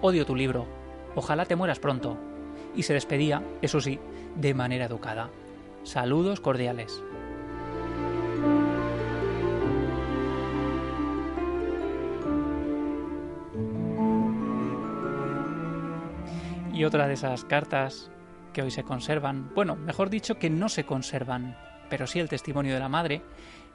odio 0.00 0.26
tu 0.26 0.36
libro, 0.36 0.66
ojalá 1.14 1.46
te 1.46 1.56
mueras 1.56 1.78
pronto. 1.78 2.18
Y 2.74 2.84
se 2.84 2.94
despedía, 2.94 3.42
eso 3.60 3.80
sí, 3.80 3.98
de 4.36 4.54
manera 4.54 4.86
educada. 4.86 5.30
Saludos 5.82 6.40
cordiales. 6.40 7.02
Y 16.82 16.84
otra 16.84 17.06
de 17.06 17.14
esas 17.14 17.44
cartas 17.44 18.10
que 18.52 18.60
hoy 18.60 18.72
se 18.72 18.82
conservan, 18.82 19.54
bueno, 19.54 19.76
mejor 19.76 20.10
dicho 20.10 20.40
que 20.40 20.50
no 20.50 20.68
se 20.68 20.82
conservan, 20.82 21.56
pero 21.88 22.08
sí 22.08 22.18
el 22.18 22.28
testimonio 22.28 22.74
de 22.74 22.80
la 22.80 22.88
madre, 22.88 23.22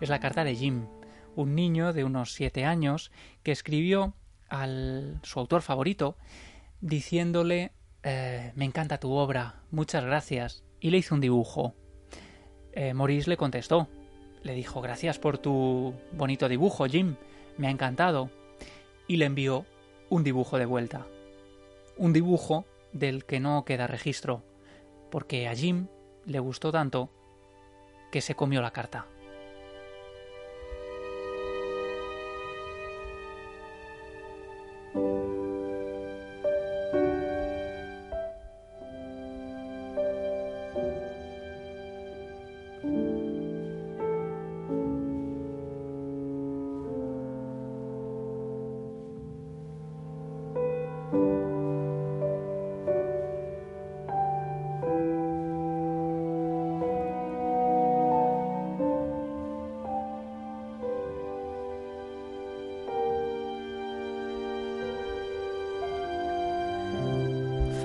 es 0.02 0.10
la 0.10 0.20
carta 0.20 0.44
de 0.44 0.58
Jim, 0.58 0.88
un 1.34 1.56
niño 1.56 1.94
de 1.94 2.04
unos 2.04 2.34
siete 2.34 2.66
años 2.66 3.14
que 3.44 3.54
escribió 3.54 4.14
al 4.50 5.22
su 5.24 5.40
autor 5.40 5.62
favorito 5.62 6.18
diciéndole 6.82 7.72
eh, 8.04 8.52
me 8.56 8.66
encanta 8.66 9.00
tu 9.00 9.14
obra, 9.14 9.62
muchas 9.72 10.04
gracias, 10.04 10.66
y 10.82 10.90
le 10.90 10.98
hizo 10.98 11.16
un 11.16 11.22
dibujo. 11.22 11.76
Eh, 12.74 12.94
le 12.94 13.38
contestó, 13.38 13.88
le 14.44 14.54
dijo 14.54 14.82
gracias 14.82 15.18
por 15.18 15.38
tu 15.38 15.94
bonito 16.12 16.50
dibujo, 16.50 16.86
Jim, 16.88 17.16
me 17.58 17.68
ha 17.68 17.72
encantado, 17.72 18.30
y 19.08 19.16
le 19.16 19.24
envió 19.24 19.66
un 20.10 20.26
dibujo 20.26 20.58
de 20.58 20.66
vuelta. 20.66 21.08
Un 21.96 22.12
dibujo 22.12 22.66
del 22.94 23.26
que 23.26 23.40
no 23.40 23.66
queda 23.66 23.88
registro, 23.88 24.44
porque 25.12 25.48
a 25.48 25.56
Jim 25.56 25.88
le 26.26 26.40
gustó 26.40 26.72
tanto 26.72 27.10
que 28.12 28.22
se 28.22 28.36
comió 28.36 28.62
la 28.62 28.72
carta. 28.72 29.08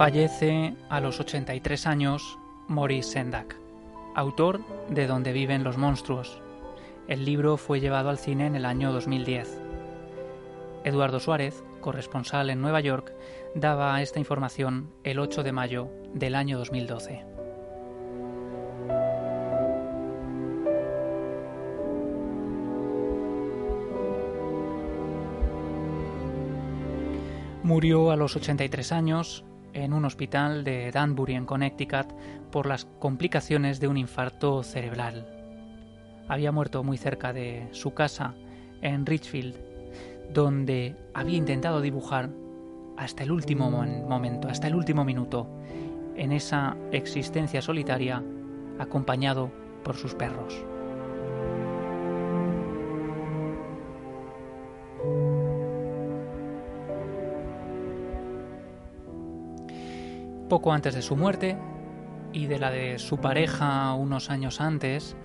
Fallece 0.03 0.75
a 0.89 0.99
los 0.99 1.21
83 1.21 1.87
años 1.87 2.37
Maurice 2.67 3.09
Sendak, 3.09 3.55
autor 4.17 4.59
de 4.89 5.07
Donde 5.07 5.33
viven 5.33 5.63
los 5.63 5.79
monstruos. 5.79 6.43
El 7.07 7.25
libro 7.25 7.57
fue 7.57 7.79
llevado 7.79 8.09
al 8.09 8.19
cine 8.19 8.47
en 8.47 8.57
el 8.57 8.65
año 8.65 8.93
2010. 8.93 9.61
Eduardo 10.83 11.21
Suárez, 11.21 11.63
corresponsal 11.81 12.51
en 12.51 12.61
Nueva 12.61 12.81
York, 12.81 13.13
daba 13.55 14.03
esta 14.03 14.19
información 14.19 14.91
el 15.05 15.21
8 15.21 15.45
de 15.45 15.53
mayo 15.53 15.89
del 16.15 16.35
año 16.35 16.59
2012. 16.59 17.25
Murió 27.63 28.11
a 28.11 28.17
los 28.17 28.35
83 28.35 28.91
años 28.91 29.45
en 29.73 29.93
un 29.93 30.05
hospital 30.05 30.65
de 30.65 30.91
Danbury, 30.91 31.35
en 31.35 31.47
Connecticut, 31.47 32.07
por 32.51 32.67
las 32.67 32.85
complicaciones 32.99 33.81
de 33.81 33.89
un 33.89 33.97
infarto 33.97 34.63
cerebral. 34.63 35.27
Había 36.29 36.53
muerto 36.53 36.85
muy 36.85 36.97
cerca 36.97 37.33
de 37.33 37.69
su 37.73 37.95
casa, 37.95 38.35
en 38.81 39.07
Richfield, 39.07 39.57
donde 40.33 40.97
había 41.15 41.37
intentado 41.37 41.81
dibujar 41.81 42.31
hasta 42.97 43.23
el 43.23 43.33
último 43.33 43.71
momento, 43.71 44.49
hasta 44.49 44.67
el 44.67 44.75
último 44.75 45.05
minuto, 45.05 45.49
en 46.17 46.33
esa 46.33 46.77
existencia 46.91 47.63
solitaria, 47.63 48.23
acompañado 48.79 49.51
por 49.83 49.97
sus 49.97 50.15
perros. 50.15 50.72
Poco 60.53 60.71
antes 60.75 60.95
de 60.95 61.01
su 61.01 61.17
muerte 61.17 61.57
y 62.35 62.45
de 62.45 62.59
la 62.59 62.71
de 62.71 62.99
su 62.99 63.17
pareja 63.17 63.95
unos 63.95 64.29
años 64.29 64.61
antes, 64.61 65.17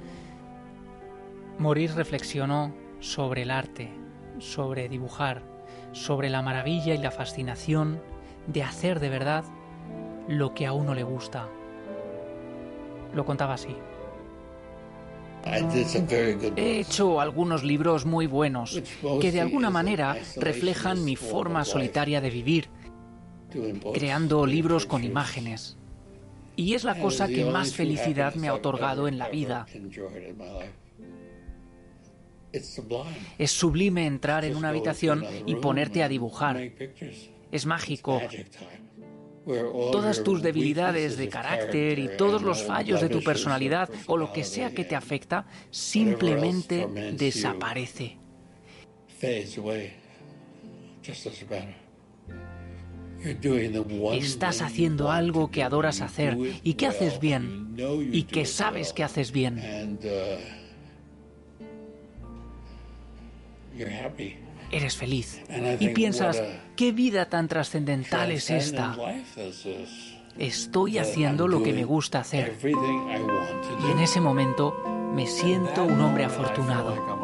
Maurice 1.58 1.96
reflexionó 1.96 2.74
sobre 3.02 3.42
el 3.42 3.52
arte, 3.52 3.92
sobre 4.40 4.88
dibujar, 4.88 5.44
sobre 5.92 6.30
la 6.30 6.42
maravilla 6.42 6.94
y 6.94 7.00
la 7.00 7.12
fascinación 7.12 8.02
de 8.48 8.64
hacer 8.64 9.02
de 9.02 9.10
verdad 9.10 9.44
lo 10.30 10.54
que 10.54 10.66
a 10.66 10.72
uno 10.72 10.94
le 10.94 11.04
gusta. 11.04 11.50
Lo 13.14 13.26
contaba 13.26 13.56
así. 13.56 13.76
He 16.56 16.80
hecho 16.80 17.20
algunos 17.20 17.66
libros 17.66 18.06
muy 18.06 18.28
buenos 18.28 18.82
que 19.20 19.34
de 19.34 19.42
alguna 19.42 19.72
manera 19.72 20.16
reflejan 20.38 21.04
mi 21.04 21.18
forma 21.18 21.66
solitaria 21.66 22.22
de 22.22 22.30
vivir 22.30 22.77
creando 23.94 24.46
libros 24.46 24.86
con 24.86 25.04
imágenes. 25.04 25.78
Y 26.56 26.74
es 26.74 26.84
la 26.84 27.00
cosa 27.00 27.28
que 27.28 27.46
más 27.46 27.74
felicidad 27.74 28.36
me 28.36 28.48
ha 28.48 28.54
otorgado 28.54 29.08
en 29.08 29.18
la 29.18 29.30
vida. 29.30 29.68
Es 33.38 33.52
sublime 33.52 34.06
entrar 34.08 34.46
en 34.46 34.56
una 34.56 34.70
habitación 34.70 35.26
y 35.46 35.56
ponerte 35.56 36.04
a 36.04 36.10
dibujar. 36.10 36.72
Es 37.52 37.66
mágico. 37.66 38.22
Todas 39.92 40.24
tus 40.24 40.42
debilidades 40.42 41.16
de 41.16 41.30
carácter 41.30 42.00
y 42.00 42.10
todos 42.18 42.42
los 42.42 42.64
fallos 42.64 43.00
de 43.00 43.08
tu 43.08 43.24
personalidad 43.24 43.90
o 44.08 44.18
lo 44.18 44.34
que 44.34 44.44
sea 44.44 44.72
que 44.72 44.84
te 44.84 44.96
afecta 44.96 45.46
simplemente 45.70 46.88
desaparece. 47.14 48.18
Estás 54.14 54.62
haciendo 54.62 55.12
algo 55.12 55.50
que 55.50 55.64
adoras 55.64 56.02
hacer 56.02 56.38
y 56.64 56.76
que 56.76 56.88
haces 56.88 57.20
bien 57.20 57.76
y 58.12 58.24
que 58.24 58.46
sabes 58.46 58.94
que 58.94 59.04
haces 59.04 59.32
bien. 59.32 59.62
Eres 64.72 64.98
feliz 64.98 65.42
y 65.80 65.90
piensas, 65.90 66.42
¿qué 66.76 66.92
vida 66.92 67.30
tan 67.30 67.48
trascendental 67.48 68.32
es 68.32 68.50
esta? 68.50 68.96
Estoy 70.38 71.00
haciendo 71.00 71.48
lo 71.48 71.64
que 71.64 71.74
me 71.74 71.84
gusta 71.84 72.20
hacer. 72.20 72.58
Y 72.64 73.92
en 73.92 74.00
ese 74.00 74.22
momento 74.22 74.76
me 75.14 75.26
siento 75.26 75.84
un 75.84 76.00
hombre 76.02 76.26
afortunado. 76.26 77.17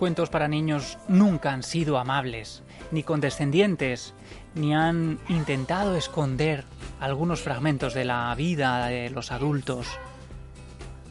Cuentos 0.00 0.30
para 0.30 0.48
niños 0.48 0.96
nunca 1.08 1.52
han 1.52 1.62
sido 1.62 1.98
amables, 1.98 2.62
ni 2.90 3.02
condescendientes, 3.02 4.14
ni 4.54 4.74
han 4.74 5.18
intentado 5.28 5.94
esconder 5.94 6.64
algunos 7.00 7.42
fragmentos 7.42 7.92
de 7.92 8.06
la 8.06 8.34
vida 8.34 8.86
de 8.86 9.10
los 9.10 9.30
adultos. 9.30 9.86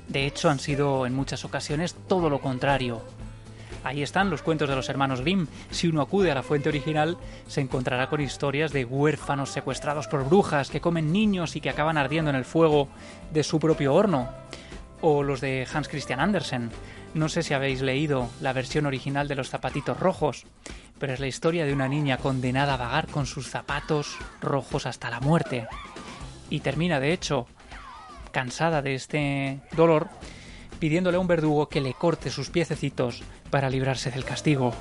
De 0.08 0.26
hecho, 0.26 0.50
han 0.50 0.58
sido 0.58 1.06
en 1.06 1.14
muchas 1.14 1.46
ocasiones 1.46 1.96
todo 2.08 2.32
lo 2.32 2.42
contrario. 2.42 3.04
Ahí 3.84 4.02
están 4.02 4.32
los 4.32 4.42
cuentos 4.42 4.68
de 4.68 4.76
los 4.76 4.90
hermanos 4.90 5.22
Grimm. 5.22 5.46
Si 5.70 5.88
uno 5.88 6.02
acude 6.02 6.32
a 6.32 6.36
la 6.36 6.42
fuente 6.42 6.70
original, 6.70 7.16
se 7.46 7.62
encontrará 7.62 8.10
con 8.10 8.22
historias 8.22 8.74
de 8.74 8.86
huérfanos 8.86 9.52
secuestrados 9.52 10.08
por 10.08 10.26
brujas 10.26 10.72
que 10.72 10.82
comen 10.82 11.14
niños 11.14 11.56
y 11.56 11.62
que 11.62 11.70
acaban 11.70 12.00
ardiendo 12.00 12.32
en 12.32 12.38
el 12.38 12.44
fuego 12.44 12.88
de 13.32 13.44
su 13.44 13.60
propio 13.60 13.94
horno. 13.94 14.30
O 15.02 15.24
los 15.24 15.42
de 15.42 15.68
Hans 15.72 15.88
Christian 15.88 16.20
Andersen, 16.20 16.72
no 17.14 17.30
sé 17.30 17.44
si 17.44 17.54
habéis 17.54 17.82
leído 17.82 18.30
la 18.42 18.54
versión 18.54 18.86
original 18.86 19.28
de 19.28 19.36
Los 19.36 19.50
Zapatitos 19.50 20.00
Rojos, 20.00 20.46
pero 21.00 21.14
es 21.14 21.20
la 21.20 21.28
historia 21.28 21.66
de 21.66 21.74
una 21.74 21.88
niña 21.88 22.18
condenada 22.18 22.74
a 22.74 22.78
vagar 22.78 23.08
con 23.08 23.26
sus 23.26 23.50
zapatos 23.50 24.18
rojos 24.42 24.86
hasta 24.86 25.10
la 25.10 25.20
muerte. 25.20 25.68
Y 26.50 26.60
termina, 26.60 27.00
de 27.00 27.14
hecho, 27.14 27.48
cansada 28.32 28.82
de 28.82 28.96
este 28.96 29.60
dolor, 29.76 30.10
pidiéndole 30.80 31.18
a 31.18 31.22
un 31.22 31.28
verdugo 31.28 31.70
que 31.70 31.82
le 31.82 31.94
corte 31.94 32.30
sus 32.30 32.50
piececitos 32.50 33.24
para 33.50 33.70
librarse 33.70 34.12
del 34.12 34.26
castigo. 34.26 34.74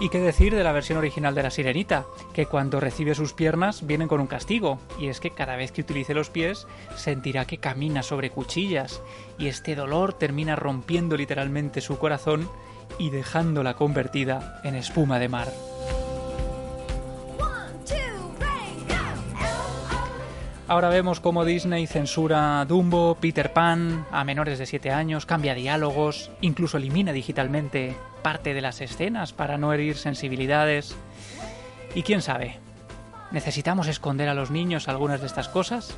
¿Y 0.00 0.10
qué 0.10 0.20
decir 0.20 0.54
de 0.54 0.62
la 0.62 0.70
versión 0.70 0.96
original 0.96 1.34
de 1.34 1.42
la 1.42 1.50
sirenita? 1.50 2.06
Que 2.32 2.46
cuando 2.46 2.78
recibe 2.78 3.16
sus 3.16 3.32
piernas 3.32 3.84
vienen 3.84 4.06
con 4.06 4.20
un 4.20 4.28
castigo, 4.28 4.78
y 4.96 5.08
es 5.08 5.18
que 5.18 5.30
cada 5.30 5.56
vez 5.56 5.72
que 5.72 5.80
utilice 5.80 6.14
los 6.14 6.30
pies 6.30 6.68
sentirá 6.94 7.46
que 7.46 7.58
camina 7.58 8.04
sobre 8.04 8.30
cuchillas, 8.30 9.02
y 9.38 9.48
este 9.48 9.74
dolor 9.74 10.12
termina 10.12 10.54
rompiendo 10.54 11.16
literalmente 11.16 11.80
su 11.80 11.98
corazón 11.98 12.48
y 12.96 13.10
dejándola 13.10 13.74
convertida 13.74 14.60
en 14.62 14.76
espuma 14.76 15.18
de 15.18 15.28
mar. 15.28 15.48
Ahora 20.68 20.90
vemos 20.90 21.20
cómo 21.20 21.46
Disney 21.46 21.86
censura 21.86 22.62
Dumbo, 22.66 23.16
Peter 23.18 23.54
Pan 23.54 24.04
a 24.12 24.22
menores 24.22 24.58
de 24.58 24.66
7 24.66 24.90
años, 24.90 25.24
cambia 25.24 25.54
diálogos, 25.54 26.30
incluso 26.42 26.76
elimina 26.76 27.12
digitalmente 27.12 27.96
parte 28.20 28.52
de 28.52 28.60
las 28.60 28.82
escenas 28.82 29.32
para 29.32 29.56
no 29.56 29.72
herir 29.72 29.96
sensibilidades. 29.96 30.94
Y 31.94 32.02
quién 32.02 32.20
sabe, 32.20 32.58
¿necesitamos 33.30 33.88
esconder 33.88 34.28
a 34.28 34.34
los 34.34 34.50
niños 34.50 34.88
algunas 34.88 35.22
de 35.22 35.26
estas 35.26 35.48
cosas? 35.48 35.96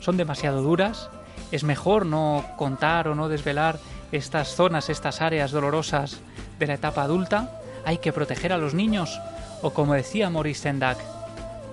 ¿Son 0.00 0.16
demasiado 0.16 0.62
duras? 0.62 1.10
¿Es 1.52 1.62
mejor 1.62 2.06
no 2.06 2.42
contar 2.56 3.08
o 3.08 3.14
no 3.14 3.28
desvelar 3.28 3.78
estas 4.12 4.54
zonas, 4.54 4.88
estas 4.88 5.20
áreas 5.20 5.50
dolorosas 5.50 6.20
de 6.58 6.66
la 6.66 6.74
etapa 6.74 7.02
adulta? 7.02 7.60
¿Hay 7.84 7.98
que 7.98 8.14
proteger 8.14 8.54
a 8.54 8.58
los 8.58 8.72
niños? 8.72 9.20
O 9.60 9.74
como 9.74 9.92
decía 9.92 10.30
Maurice 10.30 10.62
Sendak, 10.62 10.96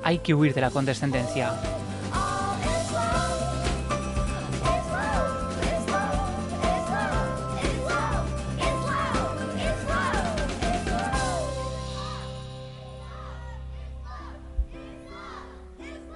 hay 0.03 0.17
que 0.17 0.33
huir 0.33 0.53
de 0.53 0.59
la 0.59 0.71
condescendencia. 0.71 1.53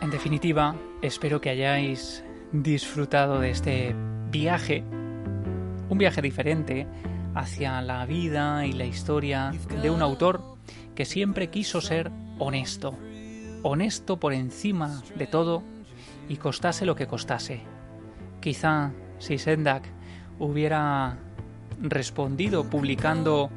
En 0.07 0.11
definitiva, 0.11 0.73
espero 1.01 1.41
que 1.41 1.49
hayáis 1.49 2.23
disfrutado 2.53 3.41
de 3.41 3.49
este 3.49 3.93
viaje, 4.31 4.85
un 5.89 5.97
viaje 5.97 6.21
diferente 6.21 6.87
hacia 7.35 7.81
la 7.81 8.05
vida 8.05 8.65
y 8.65 8.71
la 8.71 8.85
historia 8.85 9.51
de 9.81 9.89
un 9.89 10.01
autor 10.01 10.41
que 10.95 11.03
siempre 11.03 11.49
quiso 11.49 11.81
ser 11.81 12.09
honesto, 12.39 12.97
honesto 13.63 14.17
por 14.17 14.31
encima 14.31 15.03
de 15.17 15.27
todo 15.27 15.61
y 16.29 16.37
costase 16.37 16.85
lo 16.85 16.95
que 16.95 17.05
costase. 17.05 17.63
Quizá 18.39 18.93
si 19.19 19.37
Sendak 19.37 19.89
hubiera 20.39 21.17
respondido 21.81 22.69
publicando 22.69 23.49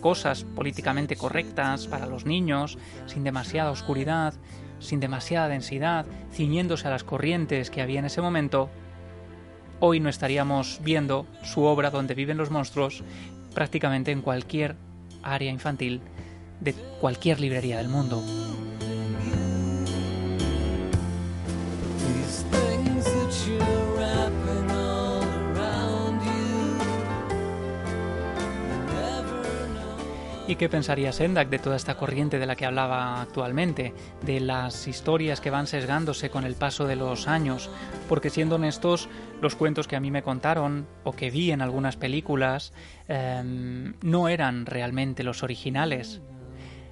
cosas 0.00 0.42
políticamente 0.42 1.14
correctas 1.14 1.86
para 1.86 2.06
los 2.06 2.26
niños, 2.26 2.78
sin 3.06 3.22
demasiada 3.22 3.70
oscuridad, 3.70 4.34
sin 4.80 5.00
demasiada 5.00 5.48
densidad, 5.48 6.06
ciñéndose 6.32 6.86
a 6.88 6.90
las 6.90 7.04
corrientes 7.04 7.70
que 7.70 7.82
había 7.82 7.98
en 7.98 8.06
ese 8.06 8.20
momento, 8.20 8.70
hoy 9.80 10.00
no 10.00 10.08
estaríamos 10.08 10.80
viendo 10.82 11.26
su 11.42 11.62
obra 11.62 11.90
donde 11.90 12.14
viven 12.14 12.36
los 12.36 12.50
monstruos 12.50 13.02
prácticamente 13.54 14.12
en 14.12 14.22
cualquier 14.22 14.76
área 15.22 15.50
infantil 15.50 16.00
de 16.60 16.74
cualquier 17.00 17.40
librería 17.40 17.78
del 17.78 17.88
mundo. 17.88 18.22
¿Y 30.48 30.56
qué 30.56 30.70
pensaría 30.70 31.12
Sendak 31.12 31.50
de 31.50 31.58
toda 31.58 31.76
esta 31.76 31.98
corriente 31.98 32.38
de 32.38 32.46
la 32.46 32.56
que 32.56 32.64
hablaba 32.64 33.20
actualmente? 33.20 33.92
De 34.24 34.40
las 34.40 34.88
historias 34.88 35.42
que 35.42 35.50
van 35.50 35.66
sesgándose 35.66 36.30
con 36.30 36.44
el 36.44 36.54
paso 36.54 36.86
de 36.86 36.96
los 36.96 37.28
años. 37.28 37.68
Porque 38.08 38.30
siendo 38.30 38.54
honestos, 38.54 39.10
los 39.42 39.56
cuentos 39.56 39.86
que 39.86 39.96
a 39.96 40.00
mí 40.00 40.10
me 40.10 40.22
contaron 40.22 40.86
o 41.04 41.12
que 41.12 41.30
vi 41.30 41.50
en 41.50 41.60
algunas 41.60 41.98
películas 41.98 42.72
em, 43.08 43.92
no 44.00 44.30
eran 44.30 44.64
realmente 44.64 45.22
los 45.22 45.42
originales. 45.42 46.22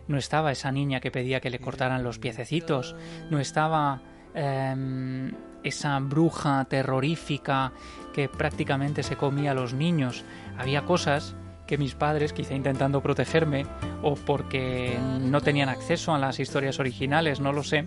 No 0.07 0.19
estaba 0.19 0.53
esa 0.53 0.71
niña 0.71 1.01
que 1.01 1.11
pedía 1.11 1.41
que 1.41 1.49
le 1.49 1.59
cortaran 1.59 2.05
los 2.05 2.19
piececitos. 2.19 2.95
No 3.31 3.41
estaba 3.41 4.03
em, 4.35 5.33
esa 5.63 5.99
bruja 6.01 6.67
terrorífica 6.67 7.73
que 8.13 8.29
prácticamente 8.29 9.03
se 9.03 9.17
comía 9.17 9.53
a 9.53 9.55
los 9.55 9.73
niños. 9.73 10.27
Había 10.59 10.85
cosas 10.85 11.37
que 11.67 11.79
mis 11.79 11.95
padres, 11.95 12.33
quizá 12.33 12.55
intentando 12.55 13.03
protegerme 13.03 13.67
o 14.03 14.15
porque 14.15 14.99
no 15.21 15.41
tenían 15.41 15.69
acceso 15.69 16.15
a 16.15 16.19
las 16.19 16.39
historias 16.39 16.79
originales, 16.79 17.41
no 17.41 17.53
lo 17.53 17.63
sé, 17.63 17.87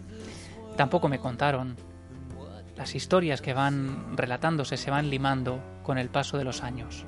tampoco 0.76 1.08
me 1.08 1.20
contaron. 1.20 1.78
Las 2.76 2.96
historias 2.96 3.42
que 3.42 3.54
van 3.54 4.16
relatándose 4.16 4.78
se 4.78 4.92
van 4.92 5.10
limando 5.10 5.60
con 5.84 5.98
el 5.98 6.10
paso 6.10 6.38
de 6.38 6.44
los 6.44 6.64
años. 6.64 7.06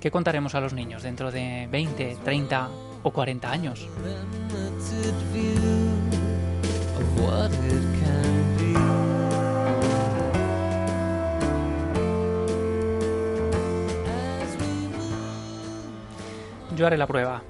¿Qué 0.00 0.10
contaremos 0.10 0.54
a 0.54 0.60
los 0.60 0.72
niños 0.72 1.02
dentro 1.02 1.30
de 1.30 1.68
20, 1.70 2.18
30 2.24 2.68
o 3.02 3.10
40 3.10 3.50
años? 3.50 3.88
Yo 16.82 16.88
haré 16.88 16.98
la 16.98 17.06
prueba. 17.06 17.44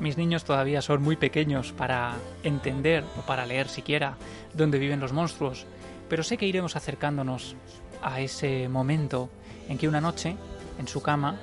Mis 0.00 0.16
niños 0.16 0.42
todavía 0.42 0.80
son 0.80 1.02
muy 1.02 1.16
pequeños 1.16 1.72
para 1.72 2.14
entender 2.42 3.04
o 3.18 3.26
para 3.26 3.44
leer 3.44 3.68
siquiera 3.68 4.16
dónde 4.54 4.78
viven 4.78 5.00
los 5.00 5.12
monstruos, 5.12 5.66
pero 6.08 6.22
sé 6.22 6.38
que 6.38 6.46
iremos 6.46 6.74
acercándonos 6.74 7.56
a 8.02 8.22
ese 8.22 8.70
momento 8.70 9.28
en 9.68 9.76
que 9.76 9.86
una 9.86 10.00
noche, 10.00 10.34
en 10.78 10.88
su 10.88 11.02
cama, 11.02 11.38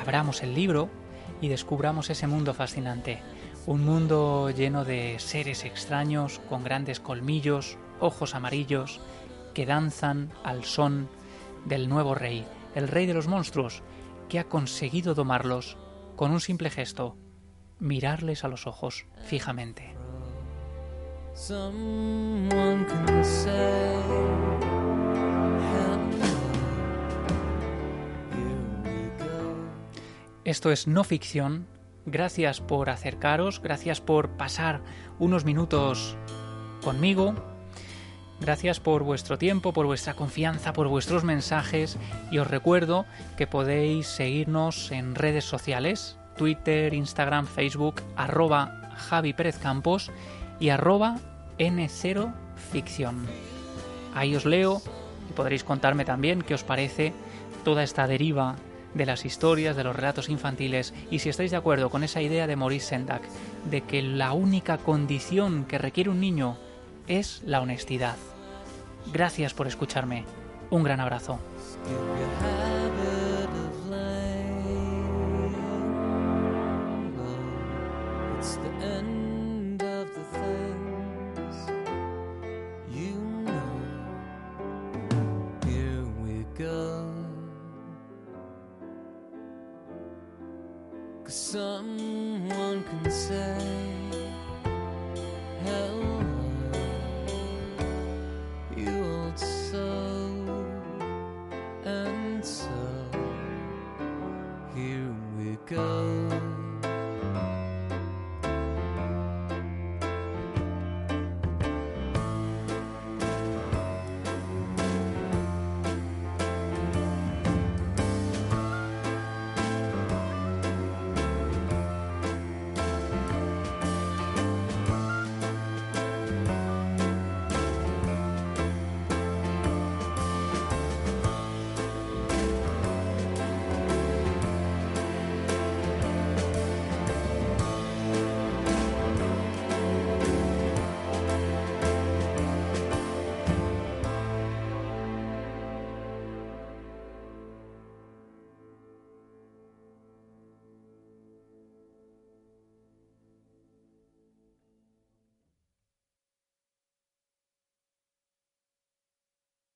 abramos 0.00 0.44
el 0.44 0.54
libro 0.54 0.88
y 1.40 1.48
descubramos 1.48 2.08
ese 2.08 2.28
mundo 2.28 2.54
fascinante. 2.54 3.20
Un 3.66 3.84
mundo 3.84 4.48
lleno 4.50 4.84
de 4.84 5.18
seres 5.18 5.64
extraños 5.64 6.40
con 6.48 6.62
grandes 6.62 7.00
colmillos, 7.00 7.78
ojos 7.98 8.36
amarillos, 8.36 9.00
que 9.54 9.66
danzan 9.66 10.30
al 10.44 10.62
son 10.62 11.08
del 11.64 11.88
nuevo 11.88 12.14
rey, 12.14 12.46
el 12.76 12.86
rey 12.86 13.06
de 13.06 13.14
los 13.14 13.26
monstruos, 13.26 13.82
que 14.28 14.38
ha 14.38 14.44
conseguido 14.44 15.16
domarlos 15.16 15.76
con 16.16 16.30
un 16.30 16.40
simple 16.40 16.70
gesto, 16.70 17.16
mirarles 17.78 18.44
a 18.44 18.48
los 18.48 18.66
ojos 18.66 19.06
fijamente. 19.24 19.94
Esto 30.44 30.70
es 30.70 30.86
no 30.86 31.04
ficción. 31.04 31.66
Gracias 32.06 32.60
por 32.60 32.90
acercaros, 32.90 33.60
gracias 33.60 34.00
por 34.00 34.36
pasar 34.36 34.82
unos 35.18 35.44
minutos 35.44 36.16
conmigo. 36.82 37.53
Gracias 38.44 38.78
por 38.78 39.04
vuestro 39.04 39.38
tiempo, 39.38 39.72
por 39.72 39.86
vuestra 39.86 40.12
confianza, 40.12 40.74
por 40.74 40.86
vuestros 40.86 41.24
mensajes 41.24 41.96
y 42.30 42.36
os 42.36 42.46
recuerdo 42.46 43.06
que 43.38 43.46
podéis 43.46 44.06
seguirnos 44.06 44.92
en 44.92 45.14
redes 45.14 45.46
sociales, 45.46 46.18
Twitter, 46.36 46.92
Instagram, 46.92 47.46
Facebook, 47.46 48.02
arroba 48.16 48.90
Javi 48.96 49.32
Pérez 49.32 49.56
Campos 49.56 50.12
y 50.60 50.68
arroba 50.68 51.16
N0 51.58 52.34
Ficción. 52.70 53.26
Ahí 54.14 54.36
os 54.36 54.44
leo 54.44 54.82
y 55.30 55.32
podréis 55.32 55.64
contarme 55.64 56.04
también 56.04 56.42
qué 56.42 56.52
os 56.52 56.64
parece 56.64 57.14
toda 57.64 57.82
esta 57.82 58.06
deriva 58.06 58.56
de 58.92 59.06
las 59.06 59.24
historias, 59.24 59.74
de 59.74 59.84
los 59.84 59.96
relatos 59.96 60.28
infantiles 60.28 60.92
y 61.10 61.20
si 61.20 61.30
estáis 61.30 61.50
de 61.50 61.56
acuerdo 61.56 61.88
con 61.88 62.04
esa 62.04 62.20
idea 62.20 62.46
de 62.46 62.56
Maurice 62.56 62.88
Sendak 62.88 63.22
de 63.70 63.80
que 63.80 64.02
la 64.02 64.34
única 64.34 64.76
condición 64.76 65.64
que 65.64 65.78
requiere 65.78 66.10
un 66.10 66.20
niño 66.20 66.58
es 67.06 67.42
la 67.46 67.62
honestidad. 67.62 68.16
Gracias 69.12 69.54
por 69.54 69.66
escucharme. 69.66 70.24
Un 70.70 70.82
gran 70.82 71.00
abrazo. 71.00 71.38